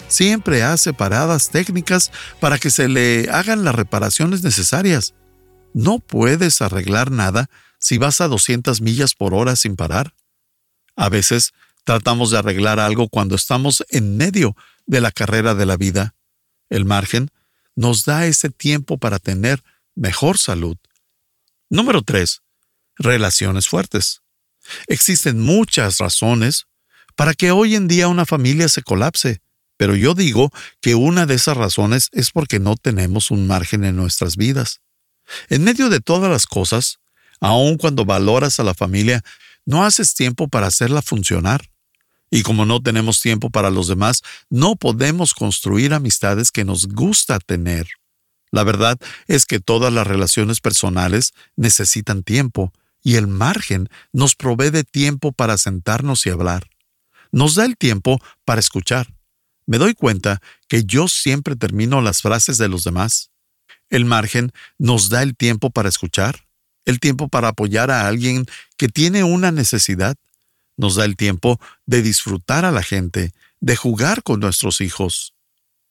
Siempre 0.08 0.63
hace 0.63 0.93
paradas 0.93 1.50
técnicas 1.50 2.12
para 2.39 2.60
que 2.60 2.69
se 2.69 2.88
le 2.88 3.29
hagan 3.31 3.63
las 3.63 3.75
reparaciones 3.75 4.43
necesarias. 4.43 5.15
No 5.74 6.00
puedes 6.00 6.62
arreglar 6.62 7.12
nada 7.12 7.50
si 7.79 7.98
vas 7.98 8.21
a 8.21 8.27
200 8.27 8.81
millas 8.81 9.15
por 9.15 9.33
hora 9.33 9.55
sin 9.55 9.75
parar? 9.75 10.13
A 10.95 11.09
veces 11.09 11.53
tratamos 11.83 12.31
de 12.31 12.38
arreglar 12.38 12.79
algo 12.79 13.09
cuando 13.09 13.36
estamos 13.36 13.83
en 13.89 14.17
medio 14.17 14.55
de 14.86 15.01
la 15.01 15.12
carrera 15.12 15.55
de 15.55 15.65
la 15.65 15.77
vida. 15.77 16.13
El 16.69 16.86
margen 16.86 17.31
nos 17.75 18.05
da 18.05 18.25
ese 18.27 18.50
tiempo 18.50 18.98
para 18.98 19.17
tener 19.17 19.63
mejor 19.95 20.38
salud. 20.38 20.77
Número 21.69 22.01
3. 22.01 22.41
Relaciones 22.98 23.67
fuertes. 23.67 24.21
Existen 24.88 25.39
muchas 25.39 25.98
razones 25.98 26.67
para 27.15 27.33
que 27.33 27.51
hoy 27.51 27.75
en 27.75 27.88
día 27.88 28.07
una 28.07 28.25
familia 28.25 28.69
se 28.69 28.81
colapse, 28.81 29.41
pero 29.77 29.95
yo 29.95 30.13
digo 30.13 30.51
que 30.81 30.95
una 30.95 31.25
de 31.25 31.36
esas 31.36 31.57
razones 31.57 32.09
es 32.12 32.31
porque 32.31 32.59
no 32.59 32.75
tenemos 32.75 33.31
un 33.31 33.48
margen 33.48 33.83
en 33.83 33.95
nuestras 33.95 34.36
vidas. 34.36 34.81
En 35.50 35.63
medio 35.63 35.89
de 35.89 36.01
todas 36.01 36.29
las 36.29 36.48
cosas, 36.48 37.00
Aun 37.39 37.77
cuando 37.77 38.05
valoras 38.05 38.60
a 38.60 38.63
la 38.63 38.74
familia, 38.74 39.24
no 39.65 39.84
haces 39.84 40.13
tiempo 40.13 40.48
para 40.48 40.67
hacerla 40.67 41.01
funcionar. 41.01 41.69
Y 42.31 42.43
como 42.43 42.65
no 42.65 42.81
tenemos 42.81 43.22
tiempo 43.22 43.50
para 43.50 43.69
los 43.69 43.88
demás, 43.88 44.22
no 44.50 44.75
podemos 44.75 45.34
construir 45.34 45.93
amistades 45.93 46.51
que 46.51 46.65
nos 46.65 46.88
gusta 46.88 47.39
tener. 47.39 47.88
La 48.51 48.63
verdad 48.63 48.98
es 49.27 49.46
que 49.46 49.60
todas 49.60 49.93
las 49.93 50.08
relaciones 50.08 50.60
personales 50.60 51.34
necesitan 51.55 52.24
tiempo, 52.24 52.74
y 53.01 53.15
el 53.15 53.27
margen 53.27 53.89
nos 54.12 54.36
provee 54.36 54.72
de 54.72 54.84
tiempo 54.84 55.31
para 55.31 55.58
sentarnos 55.58 56.25
y 56.25 56.31
hablar. 56.31 56.69
Nos 57.31 57.55
da 57.55 57.65
el 57.65 57.77
tiempo 57.77 58.19
para 58.43 58.60
escuchar. 58.60 59.08
Me 59.65 59.77
doy 59.77 59.93
cuenta 59.93 60.41
que 60.67 60.84
yo 60.84 61.08
siempre 61.08 61.55
termino 61.55 62.01
las 62.01 62.22
frases 62.22 62.58
de 62.58 62.67
los 62.67 62.84
demás. 62.84 63.31
El 63.89 64.03
margen 64.03 64.51
nos 64.77 65.10
da 65.10 65.24
el 65.24 65.38
tiempo 65.38 65.69
para 65.69 65.89
escuchar 65.89 66.49
el 66.89 67.00
tiempo 67.00 67.27
para 67.27 67.50
apoyar 67.50 67.91
a 67.91 68.08
alguien 68.08 68.46
que 68.77 68.88
tiene 68.88 69.24
una 69.24 69.51
necesidad. 69.51 70.15
Nos 70.77 70.96
da 70.96 71.05
el 71.05 71.15
tiempo 71.15 71.60
de 71.86 72.01
disfrutar 72.01 72.65
a 72.65 72.72
la 72.72 72.84
gente, 72.84 73.34
de 73.60 73.75
jugar 73.75 74.24
con 74.24 74.39
nuestros 74.39 74.81
hijos. 74.81 75.34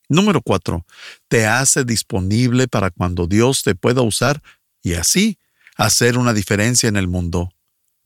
Número 0.09 0.41
4. 0.41 0.85
Te 1.29 1.47
hace 1.47 1.85
disponible 1.85 2.69
para 2.69 2.91
cuando 2.91 3.27
Dios 3.27 3.63
te 3.63 3.75
pueda 3.75 4.03
usar 4.03 4.43
y 4.83 4.95
así 4.95 5.39
hacer 5.77 6.19
una 6.19 6.33
diferencia 6.33 6.89
en 6.89 6.97
el 6.97 7.09
mundo. 7.09 7.53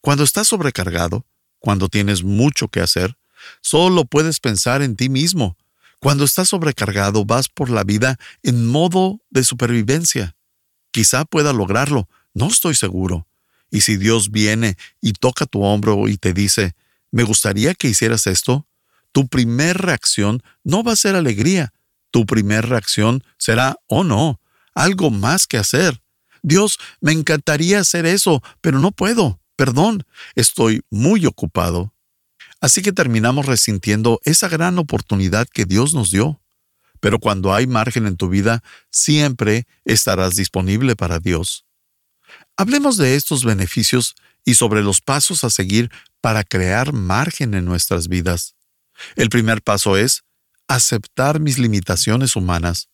Cuando 0.01 0.25
estás 0.25 0.49
sobrecargado, 0.49 1.25
cuando 1.63 1.89
tienes 1.89 2.25
mucho 2.25 2.69
que 2.69 2.81
hacer. 2.81 3.17
Solo 3.63 4.05
puedes 4.05 4.41
pensar 4.41 4.83
en 4.83 4.97
ti 4.97 5.09
mismo. 5.09 5.57
Cuando 6.01 6.25
estás 6.25 6.49
sobrecargado, 6.49 7.25
vas 7.25 7.49
por 7.49 7.71
la 7.71 7.85
vida 7.85 8.19
en 8.43 8.67
modo 8.67 9.21
de 9.31 9.45
supervivencia. 9.45 10.35
Quizá 10.91 11.25
pueda 11.25 11.53
lograrlo, 11.53 12.09
no 12.35 12.49
estoy 12.49 12.75
seguro. 12.75 13.27
Y 13.71 13.81
si 13.81 13.97
Dios 13.97 14.31
viene 14.31 14.77
y 15.01 15.13
toca 15.13 15.47
tu 15.47 15.63
hombro 15.63 16.09
y 16.09 16.19
te 16.19 16.33
dice, 16.33 16.75
me 17.11 17.23
gustaría 17.23 17.75
que 17.75 17.89
hicieras 17.89 18.27
esto, 18.27 18.67
tu 19.13 19.29
primer 19.29 19.79
reacción 19.79 20.43
no 20.65 20.83
va 20.83 20.93
a 20.93 20.97
ser 20.97 21.17
alegría, 21.17 21.73
tu 22.11 22.27
primer 22.27 22.69
reacción 22.69 23.25
será, 23.39 23.77
oh 23.87 24.05
no, 24.05 24.41
algo 24.75 25.11
más 25.11 25.47
que 25.47 25.59
hacer. 25.59 26.03
Dios, 26.43 26.79
me 27.01 27.13
encantaría 27.13 27.81
hacer 27.81 28.05
eso, 28.05 28.43
pero 28.61 28.79
no 28.81 28.91
puedo. 28.91 29.41
Perdón, 29.57 30.05
estoy 30.35 30.83
muy 30.91 31.25
ocupado. 31.27 31.95
Así 32.61 32.83
que 32.83 32.93
terminamos 32.93 33.47
resintiendo 33.47 34.21
esa 34.25 34.49
gran 34.49 34.79
oportunidad 34.79 35.47
que 35.49 35.65
Dios 35.65 35.95
nos 35.95 36.11
dio. 36.11 36.41
Pero 37.01 37.19
cuando 37.19 37.53
hay 37.53 37.67
margen 37.67 38.07
en 38.07 38.17
tu 38.17 38.29
vida, 38.29 38.63
siempre 38.91 39.67
estarás 39.85 40.37
disponible 40.37 40.95
para 40.95 41.19
Dios. 41.19 41.65
Hablemos 42.57 42.97
de 42.97 43.17
estos 43.17 43.45
beneficios 43.45 44.15
y 44.45 44.55
sobre 44.55 44.83
los 44.83 45.01
pasos 45.01 45.45
a 45.45 45.51
seguir 45.51 45.91
para 46.21 46.45
crear 46.45 46.93
margen 46.93 47.55
en 47.55 47.65
nuestras 47.65 48.09
vidas. 48.09 48.55
El 49.17 49.31
primer 49.31 49.63
paso 49.63 49.97
es 49.97 50.23
aceptar 50.69 51.41
mis 51.41 51.59
limitaciones 51.59 52.37
humanas. 52.37 52.89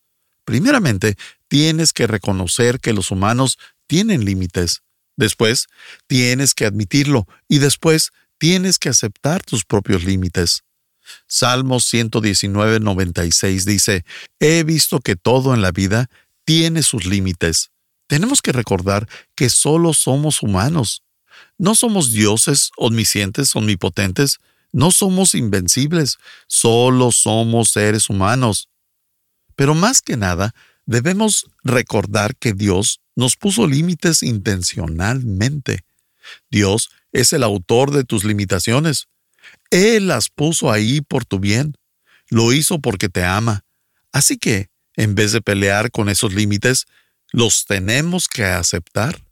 Primeramente, 0.45 1.17
tienes 1.49 1.93
que 1.93 2.07
reconocer 2.07 2.81
que 2.81 2.93
los 2.93 3.11
humanos 3.11 3.59
tienen 3.87 4.25
límites. 4.25 4.83
Después, 5.17 5.67
tienes 6.07 6.55
que 6.55 6.65
admitirlo 6.65 7.27
y 7.49 7.59
después 7.59 8.13
tienes 8.39 8.79
que 8.79 8.89
aceptar 8.89 9.43
tus 9.43 9.65
propios 9.65 10.05
límites. 10.05 10.63
Salmos 11.27 11.85
119, 11.87 12.81
96 12.81 13.65
dice, 13.65 14.05
He 14.39 14.63
visto 14.63 15.01
que 15.01 15.17
todo 15.17 15.55
en 15.55 15.63
la 15.63 15.73
vida 15.73 16.09
tiene 16.45 16.83
sus 16.83 17.05
límites. 17.05 17.71
Tenemos 18.09 18.43
que 18.43 18.53
recordar 18.53 19.07
que 19.37 19.49
solo 19.51 19.95
somos 19.95 20.43
humanos. 20.43 21.05
No 21.59 21.75
somos 21.77 22.11
dioses 22.11 22.71
omniscientes, 22.77 23.55
omnipotentes, 23.55 24.39
no 24.73 24.91
somos 24.91 25.35
invencibles, 25.35 26.19
solo 26.47 27.13
somos 27.13 27.71
seres 27.71 28.11
humanos. 28.11 28.69
Pero 29.55 29.75
más 29.75 30.03
que 30.03 30.17
nada, 30.17 30.55
debemos 30.87 31.47
recordar 31.63 32.35
que 32.35 32.55
Dios 32.55 33.01
nos 33.15 33.37
puso 33.37 33.67
límites 33.67 34.23
intencionalmente. 34.23 35.85
Dios 36.51 36.91
es 37.13 37.33
el 37.33 37.43
autor 37.43 37.91
de 37.91 38.05
tus 38.05 38.25
limitaciones. 38.25 39.09
Él 39.71 40.09
las 40.09 40.29
puso 40.29 40.73
ahí 40.73 41.01
por 41.03 41.25
tu 41.25 41.41
bien. 41.41 41.77
Lo 42.31 42.53
hizo 42.53 42.79
porque 42.81 43.09
te 43.09 43.25
ama. 43.25 43.65
Así 44.13 44.39
que, 44.39 44.71
en 44.97 45.15
vez 45.15 45.33
de 45.33 45.43
pelear 45.43 45.91
con 45.91 46.09
esos 46.09 46.33
límites, 46.33 46.87
los 47.33 47.65
tenemos 47.65 48.29
que 48.29 48.45
aceptar. 48.45 49.25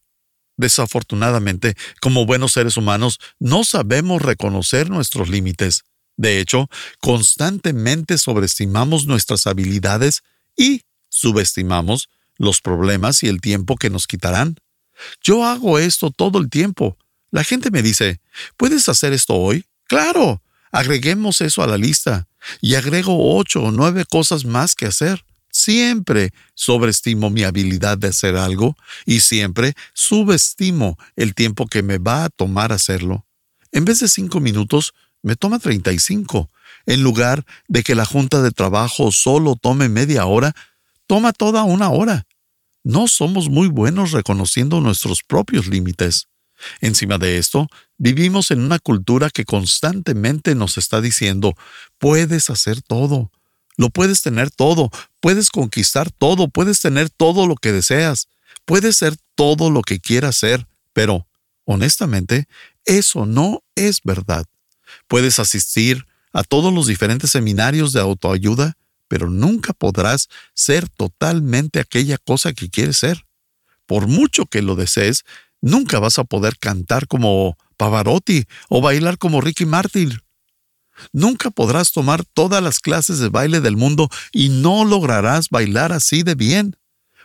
Desafortunadamente, 0.57 1.77
como 2.01 2.25
buenos 2.25 2.53
seres 2.53 2.77
humanos, 2.77 3.19
no 3.39 3.65
sabemos 3.65 4.23
reconocer 4.23 4.89
nuestros 4.89 5.29
límites. 5.29 5.85
De 6.17 6.41
hecho, 6.41 6.69
constantemente 7.01 8.17
sobreestimamos 8.17 9.07
nuestras 9.07 9.47
habilidades 9.47 10.23
y 10.57 10.83
subestimamos 11.11 12.09
los 12.39 12.61
problemas 12.61 13.23
y 13.23 13.29
el 13.29 13.41
tiempo 13.41 13.77
que 13.77 13.91
nos 13.91 14.07
quitarán. 14.07 14.57
Yo 15.23 15.45
hago 15.45 15.79
esto 15.79 16.11
todo 16.11 16.39
el 16.39 16.49
tiempo. 16.49 16.97
La 17.31 17.45
gente 17.45 17.71
me 17.71 17.83
dice, 17.83 18.21
¿puedes 18.57 18.89
hacer 18.89 19.13
esto 19.13 19.35
hoy? 19.35 19.67
Claro, 19.89 20.43
agreguemos 20.73 21.41
eso 21.43 21.63
a 21.63 21.67
la 21.67 21.77
lista. 21.77 22.29
Y 22.61 22.77
agrego 22.77 23.37
ocho 23.37 23.63
o 23.63 23.73
nueve 23.73 24.05
cosas 24.05 24.45
más 24.45 24.75
que 24.75 24.87
hacer. 24.87 25.25
Siempre 25.59 26.35
sobreestimo 26.55 27.31
mi 27.31 27.43
habilidad 27.43 27.97
de 27.97 28.09
hacer 28.09 28.37
algo 28.37 28.77
y 29.07 29.21
siempre 29.21 29.73
subestimo 29.95 30.99
el 31.17 31.35
tiempo 31.35 31.67
que 31.67 31.83
me 31.83 31.97
va 31.97 32.25
a 32.25 32.29
tomar 32.29 32.73
hacerlo. 32.73 33.25
En 33.73 33.87
vez 33.87 34.01
de 34.01 34.09
cinco 34.09 34.39
minutos, 34.39 34.93
me 35.23 35.35
toma 35.35 35.59
35. 35.59 36.51
En 36.85 37.03
lugar 37.03 37.47
de 37.69 37.83
que 37.83 37.95
la 37.95 38.05
junta 38.05 38.43
de 38.43 38.51
trabajo 38.51 39.11
solo 39.13 39.57
tome 39.57 39.89
media 39.89 40.27
hora, 40.27 40.55
toma 41.07 41.33
toda 41.33 41.65
una 41.65 41.89
hora. 41.89 42.27
No 42.85 43.09
somos 43.09 43.49
muy 43.49 43.69
buenos 43.69 44.13
reconociendo 44.13 44.83
nuestros 44.83 45.23
propios 45.23 45.69
límites. 45.69 46.29
Encima 46.83 47.17
de 47.17 47.39
esto, 47.39 47.67
vivimos 47.97 48.51
en 48.51 48.61
una 48.61 48.79
cultura 48.79 49.31
que 49.31 49.47
constantemente 49.47 50.55
nos 50.55 50.77
está 50.77 51.01
diciendo, 51.01 51.55
puedes 51.97 52.51
hacer 52.51 52.83
todo, 52.83 53.31
lo 53.77 53.91
puedes 53.91 54.23
tener 54.23 54.51
todo, 54.51 54.91
puedes 55.21 55.51
conquistar 55.51 56.11
todo, 56.11 56.49
puedes 56.49 56.81
tener 56.81 57.11
todo 57.11 57.47
lo 57.47 57.57
que 57.57 57.73
deseas, 57.73 58.29
puedes 58.65 58.97
ser 58.97 59.17
todo 59.35 59.71
lo 59.71 59.83
que 59.83 60.01
quieras 60.01 60.37
ser, 60.37 60.67
pero, 60.93 61.27
honestamente, 61.65 62.49
eso 62.85 63.27
no 63.27 63.63
es 63.75 64.01
verdad. 64.03 64.47
Puedes 65.09 65.39
asistir 65.39 66.07
a 66.33 66.43
todos 66.43 66.73
los 66.73 66.87
diferentes 66.87 67.31
seminarios 67.31 67.93
de 67.93 68.01
autoayuda, 68.01 68.77
pero 69.09 69.29
nunca 69.29 69.73
podrás 69.73 70.29
ser 70.55 70.89
totalmente 70.89 71.81
aquella 71.81 72.19
cosa 72.19 72.53
que 72.53 72.71
quieres 72.71 72.97
ser. 72.99 73.25
Por 73.87 74.09
mucho 74.09 74.47
que 74.47 74.63
lo 74.63 74.75
desees, 74.75 75.25
nunca 75.61 75.99
vas 75.99 76.19
a 76.19 76.25
poder 76.25 76.59
cantar 76.59 77.07
como 77.07 77.57
Pavarotti 77.77 78.45
o 78.69 78.81
bailar 78.81 79.19
como 79.19 79.41
Ricky 79.41 79.67
Martin. 79.67 80.19
Nunca 81.13 81.51
podrás 81.51 81.93
tomar 81.93 82.25
todas 82.25 82.63
las 82.63 82.81
clases 82.81 83.19
de 83.19 83.29
baile 83.29 83.61
del 83.61 83.77
mundo 83.77 84.09
y 84.33 84.49
no 84.49 84.85
lograrás 84.85 85.51
bailar 85.51 85.93
así 85.93 86.23
de 86.23 86.35
bien, 86.35 86.77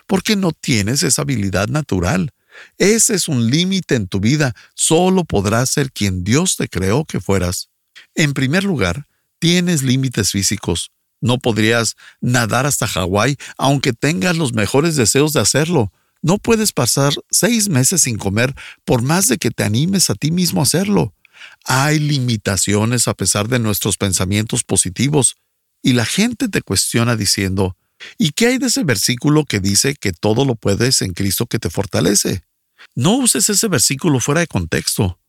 porque 0.08 0.36
no 0.36 0.52
tienes 0.52 1.04
esa 1.04 1.22
habilidad 1.22 1.68
natural. 1.68 2.32
Ese 2.78 3.16
es 3.16 3.28
un 3.28 3.50
límite 3.50 3.96
en 3.96 4.08
tu 4.08 4.20
vida. 4.20 4.56
Solo 4.76 5.24
podrás 5.24 5.70
ser 5.70 5.92
quien 5.92 6.24
Dios 6.24 6.58
te 6.58 6.68
creó 6.68 7.06
que 7.06 7.20
fueras. 7.20 7.70
En 8.16 8.34
primer 8.34 8.64
lugar, 8.64 9.08
tienes 9.40 9.84
límites 9.84 10.32
físicos. 10.32 10.92
No 11.22 11.38
podrías 11.38 11.96
nadar 12.20 12.66
hasta 12.66 12.88
Hawái 12.88 13.38
aunque 13.58 13.94
tengas 13.94 14.36
los 14.38 14.54
mejores 14.54 14.96
deseos 14.96 15.34
de 15.34 15.40
hacerlo. 15.40 15.92
No 16.22 16.38
puedes 16.38 16.72
pasar 16.72 17.14
seis 17.30 17.70
meses 17.70 18.02
sin 18.02 18.18
comer 18.18 18.54
por 18.86 19.02
más 19.02 19.28
de 19.28 19.38
que 19.38 19.52
te 19.52 19.64
animes 19.64 20.10
a 20.10 20.16
ti 20.16 20.32
mismo 20.32 20.62
a 20.62 20.64
hacerlo. 20.64 21.14
Hay 21.66 22.00
limitaciones 22.00 23.08
a 23.08 23.14
pesar 23.14 23.48
de 23.48 23.60
nuestros 23.60 23.98
pensamientos 23.98 24.64
positivos. 24.64 25.36
Y 25.82 25.94
la 25.94 26.06
gente 26.06 26.48
te 26.48 26.62
cuestiona 26.62 27.16
diciendo, 27.16 27.76
¿y 28.18 28.32
qué 28.32 28.48
hay 28.48 28.58
de 28.58 28.68
ese 28.68 28.84
versículo 28.84 29.46
que 29.46 29.60
dice 29.60 29.96
que 29.96 30.12
todo 30.12 30.46
lo 30.46 30.56
puedes 30.56 31.02
en 31.02 31.14
Cristo 31.14 31.46
que 31.46 31.60
te 31.60 31.70
fortalece? 31.70 32.44
No 32.96 33.16
uses 33.16 33.50
ese 33.50 33.68
versículo 33.68 34.20
fuera 34.20 34.42
de 34.42 34.48
contexto. 34.48 35.20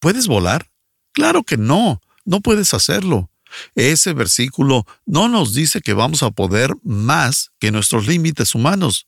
¿Puedes 0.00 0.26
volar? 0.26 0.70
Claro 1.12 1.42
que 1.42 1.56
no, 1.56 2.00
no 2.24 2.40
puedes 2.40 2.74
hacerlo. 2.74 3.30
Ese 3.74 4.12
versículo 4.12 4.86
no 5.06 5.28
nos 5.28 5.54
dice 5.54 5.80
que 5.80 5.94
vamos 5.94 6.22
a 6.22 6.30
poder 6.30 6.74
más 6.82 7.50
que 7.58 7.70
nuestros 7.70 8.06
límites 8.06 8.54
humanos. 8.54 9.06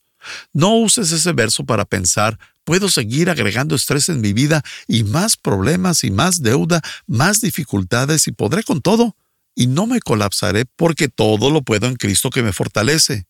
No 0.53 0.75
uses 0.75 1.11
ese 1.11 1.31
verso 1.33 1.65
para 1.65 1.85
pensar, 1.85 2.39
puedo 2.69 2.87
seguir 2.87 3.31
agregando 3.31 3.73
estrés 3.73 4.09
en 4.09 4.21
mi 4.21 4.31
vida 4.31 4.61
y 4.87 5.03
más 5.03 5.37
problemas 5.37 6.03
y 6.03 6.11
más 6.11 6.43
deuda, 6.43 6.83
más 7.07 7.41
dificultades 7.41 8.27
y 8.27 8.31
podré 8.31 8.61
con 8.61 8.79
todo. 8.79 9.17
Y 9.55 9.65
no 9.65 9.87
me 9.87 9.99
colapsaré 9.99 10.65
porque 10.65 11.07
todo 11.07 11.49
lo 11.49 11.63
puedo 11.63 11.87
en 11.87 11.95
Cristo 11.95 12.29
que 12.29 12.43
me 12.43 12.53
fortalece. 12.53 13.25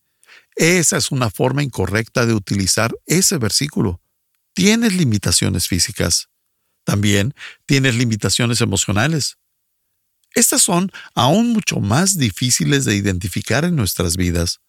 Esa 0.56 0.98
es 0.98 1.10
una 1.10 1.30
forma 1.30 1.62
incorrecta 1.62 2.26
de 2.26 2.34
utilizar 2.34 2.94
ese 3.06 3.38
versículo. 3.38 4.02
Tienes 4.52 4.92
limitaciones 4.92 5.68
físicas. 5.68 6.28
También 6.84 7.32
tienes 7.64 7.94
limitaciones 7.94 8.60
emocionales. 8.60 9.38
Estas 10.34 10.60
son 10.60 10.92
aún 11.14 11.54
mucho 11.54 11.80
más 11.80 12.18
difíciles 12.18 12.84
de 12.84 12.94
identificar 12.94 13.64
en 13.64 13.74
nuestras 13.74 14.18
vidas. 14.18 14.60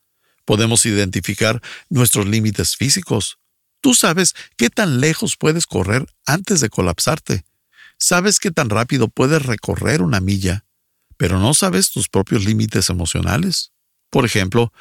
Podemos 0.45 0.85
identificar 0.85 1.61
nuestros 1.89 2.25
límites 2.25 2.77
físicos, 2.77 3.40
Tú 3.81 3.95
sabes 3.95 4.35
qué 4.57 4.69
tan 4.69 5.01
lejos 5.01 5.35
puedes 5.37 5.65
correr 5.65 6.05
antes 6.25 6.61
de 6.61 6.69
colapsarte. 6.69 7.43
Sabes 7.97 8.39
qué 8.39 8.51
tan 8.51 8.69
rápido 8.69 9.07
puedes 9.07 9.43
recorrer 9.43 10.01
una 10.01 10.21
milla, 10.21 10.65
pero 11.17 11.39
no 11.39 11.53
sabes 11.53 11.91
tus 11.91 12.07
propios 12.07 12.45
límites 12.45 12.89
emocionales. 12.89 13.71
Por 14.09 14.25
ejemplo, 14.25 14.71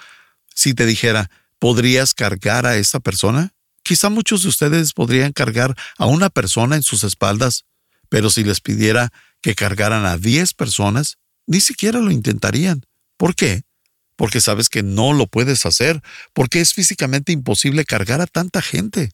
si 0.55 0.75
te 0.75 0.87
dijera, 0.87 1.31
¿podrías 1.59 2.15
cargar 2.15 2.67
a 2.67 2.77
esta 2.77 3.01
persona? 3.01 3.55
Quizá 3.83 4.11
muchos 4.11 4.43
de 4.43 4.49
ustedes 4.49 4.93
podrían 4.93 5.33
cargar 5.33 5.75
a 5.97 6.07
una 6.07 6.29
persona 6.31 6.77
en 6.77 6.83
sus 6.83 7.03
espaldas, 7.05 7.65
pero 8.09 8.29
si 8.31 8.45
les 8.45 8.61
pidiera 8.61 9.11
que 9.41 9.55
cargaran 9.55 10.05
a 10.05 10.19
10 10.19 10.55
personas, 10.55 11.17
ni 11.47 11.61
siquiera 11.61 12.01
lo 12.01 12.11
intentarían. 12.11 12.85
¿Por 13.17 13.35
qué? 13.35 13.63
Porque 14.21 14.43
sabes 14.43 14.69
que 14.69 14.83
no 14.83 15.15
lo 15.15 15.29
puedes 15.29 15.65
hacer, 15.65 16.03
porque 16.35 16.61
es 16.61 16.75
físicamente 16.75 17.33
imposible 17.33 17.87
cargar 17.87 18.21
a 18.21 18.27
tanta 18.27 18.61
gente. 18.61 19.13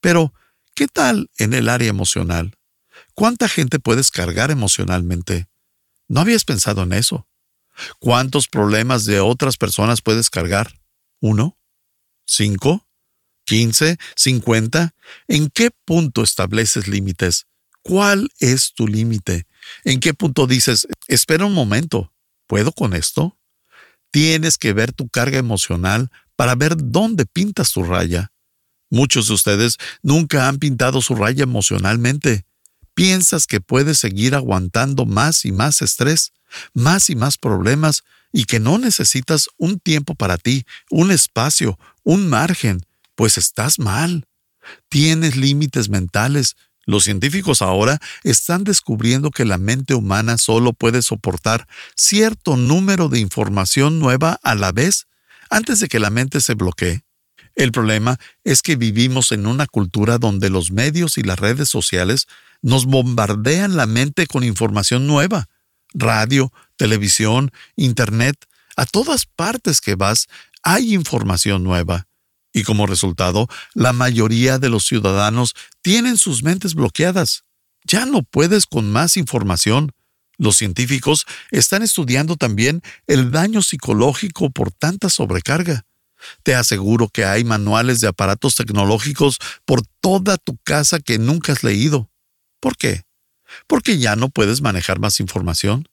Pero, 0.00 0.32
¿qué 0.74 0.86
tal 0.86 1.30
en 1.36 1.52
el 1.52 1.68
área 1.68 1.90
emocional? 1.90 2.56
¿Cuánta 3.12 3.46
gente 3.46 3.78
puedes 3.78 4.10
cargar 4.10 4.50
emocionalmente? 4.50 5.48
¿No 6.08 6.20
habías 6.20 6.46
pensado 6.46 6.84
en 6.84 6.94
eso? 6.94 7.28
¿Cuántos 7.98 8.48
problemas 8.48 9.04
de 9.04 9.20
otras 9.20 9.58
personas 9.58 10.00
puedes 10.00 10.30
cargar? 10.30 10.80
¿Uno? 11.20 11.58
¿Cinco? 12.26 12.88
¿Quince? 13.44 13.98
¿Cincuenta? 14.16 14.94
¿En 15.26 15.50
qué 15.50 15.70
punto 15.84 16.22
estableces 16.22 16.88
límites? 16.88 17.48
¿Cuál 17.82 18.30
es 18.40 18.72
tu 18.72 18.88
límite? 18.88 19.46
¿En 19.84 20.00
qué 20.00 20.14
punto 20.14 20.46
dices, 20.46 20.88
espera 21.06 21.44
un 21.44 21.52
momento, 21.52 22.14
¿puedo 22.46 22.72
con 22.72 22.94
esto? 22.94 23.37
Tienes 24.10 24.58
que 24.58 24.72
ver 24.72 24.92
tu 24.92 25.08
carga 25.08 25.38
emocional 25.38 26.10
para 26.36 26.54
ver 26.54 26.76
dónde 26.76 27.26
pintas 27.26 27.72
tu 27.72 27.82
raya. 27.82 28.32
Muchos 28.90 29.28
de 29.28 29.34
ustedes 29.34 29.76
nunca 30.02 30.48
han 30.48 30.58
pintado 30.58 31.02
su 31.02 31.14
raya 31.14 31.42
emocionalmente. 31.42 32.46
Piensas 32.94 33.46
que 33.46 33.60
puedes 33.60 33.98
seguir 33.98 34.34
aguantando 34.34 35.04
más 35.04 35.44
y 35.44 35.52
más 35.52 35.82
estrés, 35.82 36.32
más 36.72 37.10
y 37.10 37.16
más 37.16 37.36
problemas, 37.36 38.02
y 38.32 38.44
que 38.44 38.60
no 38.60 38.78
necesitas 38.78 39.48
un 39.56 39.78
tiempo 39.78 40.14
para 40.14 40.38
ti, 40.38 40.64
un 40.90 41.10
espacio, 41.10 41.78
un 42.02 42.28
margen, 42.28 42.80
pues 43.14 43.38
estás 43.38 43.78
mal. 43.78 44.26
Tienes 44.88 45.36
límites 45.36 45.88
mentales. 45.88 46.56
Los 46.88 47.04
científicos 47.04 47.60
ahora 47.60 48.00
están 48.24 48.64
descubriendo 48.64 49.30
que 49.30 49.44
la 49.44 49.58
mente 49.58 49.92
humana 49.92 50.38
solo 50.38 50.72
puede 50.72 51.02
soportar 51.02 51.68
cierto 51.94 52.56
número 52.56 53.10
de 53.10 53.20
información 53.20 53.98
nueva 53.98 54.40
a 54.42 54.54
la 54.54 54.72
vez 54.72 55.06
antes 55.50 55.80
de 55.80 55.88
que 55.88 56.00
la 56.00 56.08
mente 56.08 56.40
se 56.40 56.54
bloquee. 56.54 57.02
El 57.54 57.72
problema 57.72 58.18
es 58.42 58.62
que 58.62 58.76
vivimos 58.76 59.32
en 59.32 59.46
una 59.46 59.66
cultura 59.66 60.16
donde 60.16 60.48
los 60.48 60.72
medios 60.72 61.18
y 61.18 61.22
las 61.22 61.38
redes 61.38 61.68
sociales 61.68 62.26
nos 62.62 62.86
bombardean 62.86 63.76
la 63.76 63.84
mente 63.84 64.26
con 64.26 64.42
información 64.42 65.06
nueva. 65.06 65.50
Radio, 65.92 66.54
televisión, 66.78 67.52
Internet, 67.76 68.46
a 68.78 68.86
todas 68.86 69.26
partes 69.26 69.82
que 69.82 69.94
vas 69.94 70.26
hay 70.62 70.94
información 70.94 71.64
nueva. 71.64 72.07
Y 72.52 72.62
como 72.62 72.86
resultado, 72.86 73.48
la 73.74 73.92
mayoría 73.92 74.58
de 74.58 74.68
los 74.68 74.86
ciudadanos 74.86 75.54
tienen 75.82 76.16
sus 76.16 76.42
mentes 76.42 76.74
bloqueadas. 76.74 77.44
Ya 77.84 78.06
no 78.06 78.22
puedes 78.22 78.66
con 78.66 78.90
más 78.90 79.16
información. 79.16 79.92
Los 80.38 80.56
científicos 80.56 81.26
están 81.50 81.82
estudiando 81.82 82.36
también 82.36 82.82
el 83.06 83.30
daño 83.30 83.62
psicológico 83.62 84.50
por 84.50 84.70
tanta 84.72 85.08
sobrecarga. 85.08 85.84
Te 86.42 86.54
aseguro 86.54 87.08
que 87.08 87.24
hay 87.24 87.44
manuales 87.44 88.00
de 88.00 88.08
aparatos 88.08 88.56
tecnológicos 88.56 89.38
por 89.64 89.82
toda 90.00 90.36
tu 90.36 90.56
casa 90.58 91.00
que 91.00 91.18
nunca 91.18 91.52
has 91.52 91.62
leído. 91.62 92.10
¿Por 92.60 92.76
qué? 92.76 93.02
Porque 93.66 93.98
ya 93.98 94.16
no 94.16 94.28
puedes 94.28 94.60
manejar 94.60 94.98
más 94.98 95.20
información. 95.20 95.88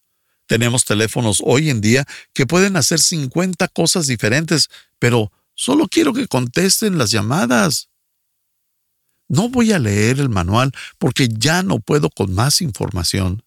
Tenemos 0.48 0.86
teléfonos 0.86 1.42
hoy 1.44 1.70
en 1.70 1.82
día 1.82 2.06
que 2.34 2.46
pueden 2.46 2.76
hacer 2.76 3.00
50 3.00 3.68
cosas 3.70 4.08
diferentes, 4.08 4.70
pero 5.00 5.32
solo 5.56 5.88
quiero 5.88 6.14
que 6.14 6.28
contesten 6.28 6.98
las 6.98 7.12
llamadas. 7.12 7.90
No 9.28 9.50
voy 9.50 9.72
a 9.72 9.80
leer 9.80 10.20
el 10.20 10.30
manual 10.30 10.72
porque 11.00 11.28
ya 11.28 11.64
no 11.64 11.80
puedo 11.80 12.10
con 12.10 12.34
más 12.34 12.62
información. 12.62 13.44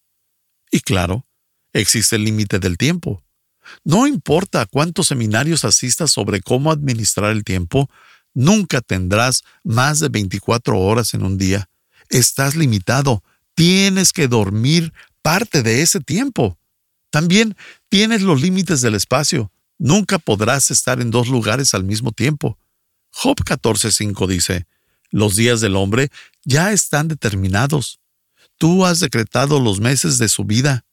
Y 0.71 0.81
claro, 0.81 1.25
existe 1.71 2.17
el 2.17 2.25
límite 2.25 2.59
del 2.59 2.77
tiempo. 2.77 3.23
No 3.85 4.07
importa 4.07 4.65
cuántos 4.65 5.07
seminarios 5.07 5.63
asistas 5.63 6.11
sobre 6.11 6.41
cómo 6.41 6.71
administrar 6.71 7.31
el 7.31 7.43
tiempo, 7.43 7.89
nunca 8.33 8.81
tendrás 8.81 9.43
más 9.63 9.99
de 9.99 10.09
24 10.09 10.77
horas 10.77 11.13
en 11.13 11.23
un 11.23 11.37
día 11.37 11.69
estás 12.09 12.55
limitado. 12.55 13.23
Tienes 13.55 14.11
que 14.11 14.27
dormir 14.27 14.93
parte 15.21 15.63
de 15.63 15.81
ese 15.81 15.99
tiempo. 15.99 16.57
También 17.11 17.55
tienes 17.89 18.21
los 18.21 18.41
límites 18.41 18.81
del 18.81 18.95
espacio. 18.95 19.51
Nunca 19.79 20.19
podrás 20.19 20.71
estar 20.71 21.01
en 21.01 21.09
dos 21.09 21.29
lugares 21.29 21.73
al 21.73 21.85
mismo 21.85 22.11
tiempo. 22.11 22.59
Job 23.11 23.37
14.5 23.37 24.27
dice, 24.27 24.67
Los 25.09 25.35
días 25.35 25.61
del 25.61 25.77
hombre 25.77 26.11
ya 26.43 26.73
están 26.73 27.07
determinados. 27.07 27.99
Tú 28.57 28.85
has 28.85 28.99
decretado 28.99 29.61
los 29.61 29.79
meses 29.79 30.17
de 30.17 30.27
su 30.27 30.43
vida. 30.43 30.85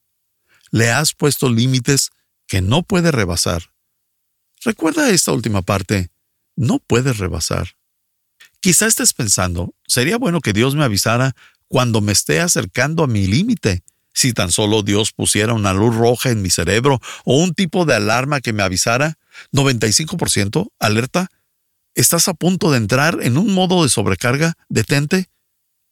Le 0.70 0.90
has 0.90 1.14
puesto 1.14 1.50
límites 1.50 2.10
que 2.46 2.62
no 2.62 2.84
puede 2.84 3.10
rebasar. 3.10 3.72
Recuerda 4.64 5.10
esta 5.10 5.32
última 5.32 5.62
parte. 5.62 6.10
No 6.54 6.78
puedes 6.78 7.18
rebasar. 7.18 7.76
Quizá 8.60 8.86
estés 8.86 9.12
pensando, 9.12 9.74
sería 9.86 10.16
bueno 10.16 10.40
que 10.40 10.52
Dios 10.52 10.74
me 10.74 10.84
avisara 10.84 11.34
cuando 11.68 12.00
me 12.00 12.12
esté 12.12 12.40
acercando 12.40 13.02
a 13.02 13.08
mi 13.08 13.26
límite. 13.26 13.82
Si 14.16 14.32
tan 14.32 14.50
solo 14.50 14.82
Dios 14.82 15.12
pusiera 15.12 15.52
una 15.52 15.74
luz 15.74 15.94
roja 15.94 16.30
en 16.30 16.40
mi 16.40 16.48
cerebro 16.48 17.02
o 17.26 17.36
un 17.36 17.52
tipo 17.52 17.84
de 17.84 17.96
alarma 17.96 18.40
que 18.40 18.54
me 18.54 18.62
avisara, 18.62 19.18
95% 19.52 20.70
alerta, 20.78 21.28
¿estás 21.94 22.26
a 22.28 22.32
punto 22.32 22.70
de 22.70 22.78
entrar 22.78 23.18
en 23.20 23.36
un 23.36 23.52
modo 23.52 23.82
de 23.82 23.90
sobrecarga? 23.90 24.54
Detente. 24.70 25.28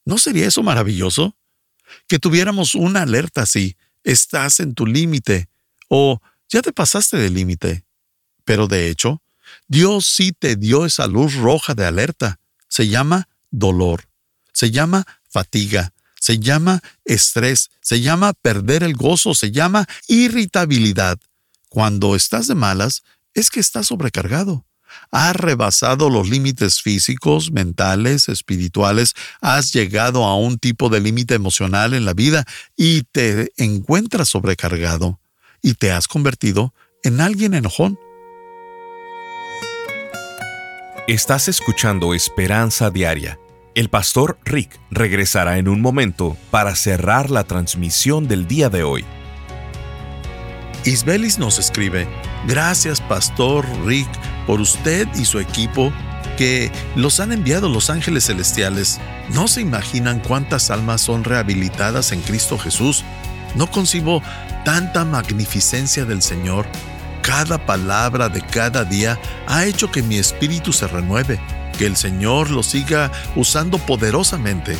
¿No 0.06 0.16
sería 0.16 0.48
eso 0.48 0.62
maravilloso? 0.62 1.36
Que 2.08 2.18
tuviéramos 2.18 2.74
una 2.74 3.02
alerta 3.02 3.42
así, 3.42 3.76
estás 4.04 4.58
en 4.60 4.72
tu 4.72 4.86
límite 4.86 5.50
o 5.88 6.22
ya 6.48 6.62
te 6.62 6.72
pasaste 6.72 7.18
del 7.18 7.34
límite. 7.34 7.84
Pero 8.46 8.68
de 8.68 8.88
hecho, 8.88 9.20
Dios 9.68 10.06
sí 10.06 10.32
te 10.32 10.56
dio 10.56 10.86
esa 10.86 11.06
luz 11.08 11.34
roja 11.34 11.74
de 11.74 11.84
alerta 11.84 12.40
se 12.68 12.88
llama 12.88 13.28
dolor, 13.50 14.08
se 14.52 14.70
llama 14.70 15.06
fatiga, 15.28 15.92
se 16.24 16.38
llama 16.38 16.80
estrés, 17.04 17.70
se 17.82 18.00
llama 18.00 18.32
perder 18.32 18.82
el 18.82 18.94
gozo, 18.94 19.34
se 19.34 19.50
llama 19.50 19.86
irritabilidad. 20.08 21.18
Cuando 21.68 22.16
estás 22.16 22.46
de 22.46 22.54
malas, 22.54 23.02
es 23.34 23.50
que 23.50 23.60
estás 23.60 23.88
sobrecargado. 23.88 24.64
Has 25.10 25.36
rebasado 25.36 26.08
los 26.08 26.30
límites 26.30 26.80
físicos, 26.80 27.52
mentales, 27.52 28.30
espirituales, 28.30 29.12
has 29.42 29.74
llegado 29.74 30.24
a 30.24 30.34
un 30.38 30.58
tipo 30.58 30.88
de 30.88 31.00
límite 31.00 31.34
emocional 31.34 31.92
en 31.92 32.06
la 32.06 32.14
vida 32.14 32.46
y 32.74 33.02
te 33.02 33.52
encuentras 33.58 34.30
sobrecargado 34.30 35.20
y 35.60 35.74
te 35.74 35.92
has 35.92 36.08
convertido 36.08 36.72
en 37.02 37.20
alguien 37.20 37.52
enojón. 37.52 37.98
Estás 41.06 41.48
escuchando 41.48 42.14
Esperanza 42.14 42.88
Diaria. 42.88 43.38
El 43.74 43.88
pastor 43.88 44.38
Rick 44.44 44.78
regresará 44.92 45.58
en 45.58 45.66
un 45.66 45.80
momento 45.80 46.36
para 46.52 46.76
cerrar 46.76 47.30
la 47.30 47.42
transmisión 47.42 48.28
del 48.28 48.46
día 48.46 48.70
de 48.70 48.84
hoy. 48.84 49.04
Isbelis 50.84 51.40
nos 51.40 51.58
escribe, 51.58 52.06
gracias 52.46 53.00
pastor 53.00 53.66
Rick 53.84 54.08
por 54.46 54.60
usted 54.60 55.08
y 55.16 55.24
su 55.24 55.40
equipo 55.40 55.92
que 56.38 56.70
los 56.94 57.18
han 57.18 57.32
enviado 57.32 57.68
los 57.68 57.90
ángeles 57.90 58.26
celestiales. 58.26 59.00
No 59.32 59.48
se 59.48 59.62
imaginan 59.62 60.20
cuántas 60.20 60.70
almas 60.70 61.00
son 61.00 61.24
rehabilitadas 61.24 62.12
en 62.12 62.20
Cristo 62.20 62.56
Jesús. 62.56 63.04
No 63.56 63.68
concibo 63.68 64.22
tanta 64.64 65.04
magnificencia 65.04 66.04
del 66.04 66.22
Señor 66.22 66.64
cada 67.24 67.56
palabra 67.56 68.28
de 68.28 68.42
cada 68.42 68.84
día 68.84 69.18
ha 69.46 69.64
hecho 69.64 69.90
que 69.90 70.02
mi 70.02 70.18
espíritu 70.18 70.74
se 70.74 70.86
renueve, 70.86 71.40
que 71.78 71.86
el 71.86 71.96
Señor 71.96 72.50
lo 72.50 72.62
siga 72.62 73.10
usando 73.36 73.78
poderosamente. 73.78 74.76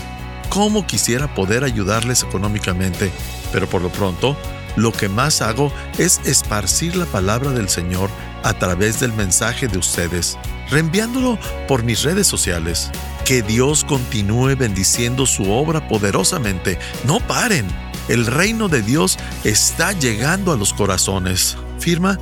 ¿Cómo 0.49 0.87
quisiera 0.87 1.35
poder 1.35 1.65
ayudarles 1.65 2.23
económicamente? 2.23 3.11
Pero 3.53 3.69
por 3.69 3.83
lo 3.83 3.89
pronto, 3.91 4.37
lo 4.77 4.93
que 4.93 5.09
más 5.09 5.43
hago 5.43 5.73
es 5.99 6.21
esparcir 6.25 6.97
la 6.97 7.07
palabra 7.07 7.51
del 7.51 7.69
Señor 7.69 8.11
a 8.43 8.53
través 8.55 9.01
del 9.01 9.13
mensaje 9.13 9.69
de 9.69 9.79
ustedes, 9.79 10.37
reenviándolo 10.71 11.39
por 11.67 11.83
mis 11.83 12.03
redes 12.03 12.27
sociales. 12.27 12.91
Que 13.25 13.43
Dios 13.43 13.85
continúe 13.85 14.55
bendiciendo 14.57 15.27
su 15.27 15.51
obra 15.51 15.89
poderosamente. 15.89 16.79
No 17.05 17.21
paren. 17.21 17.67
El 18.09 18.27
reino 18.27 18.69
de 18.69 18.83
Dios 18.83 19.19
está 19.45 19.93
llegando 19.93 20.53
a 20.53 20.57
los 20.57 20.75
corazones. 20.75 21.57
Firma 21.79 22.19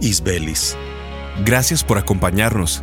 Isbelis. 0.00 0.76
Gracias 1.44 1.84
por 1.84 1.96
acompañarnos. 1.96 2.82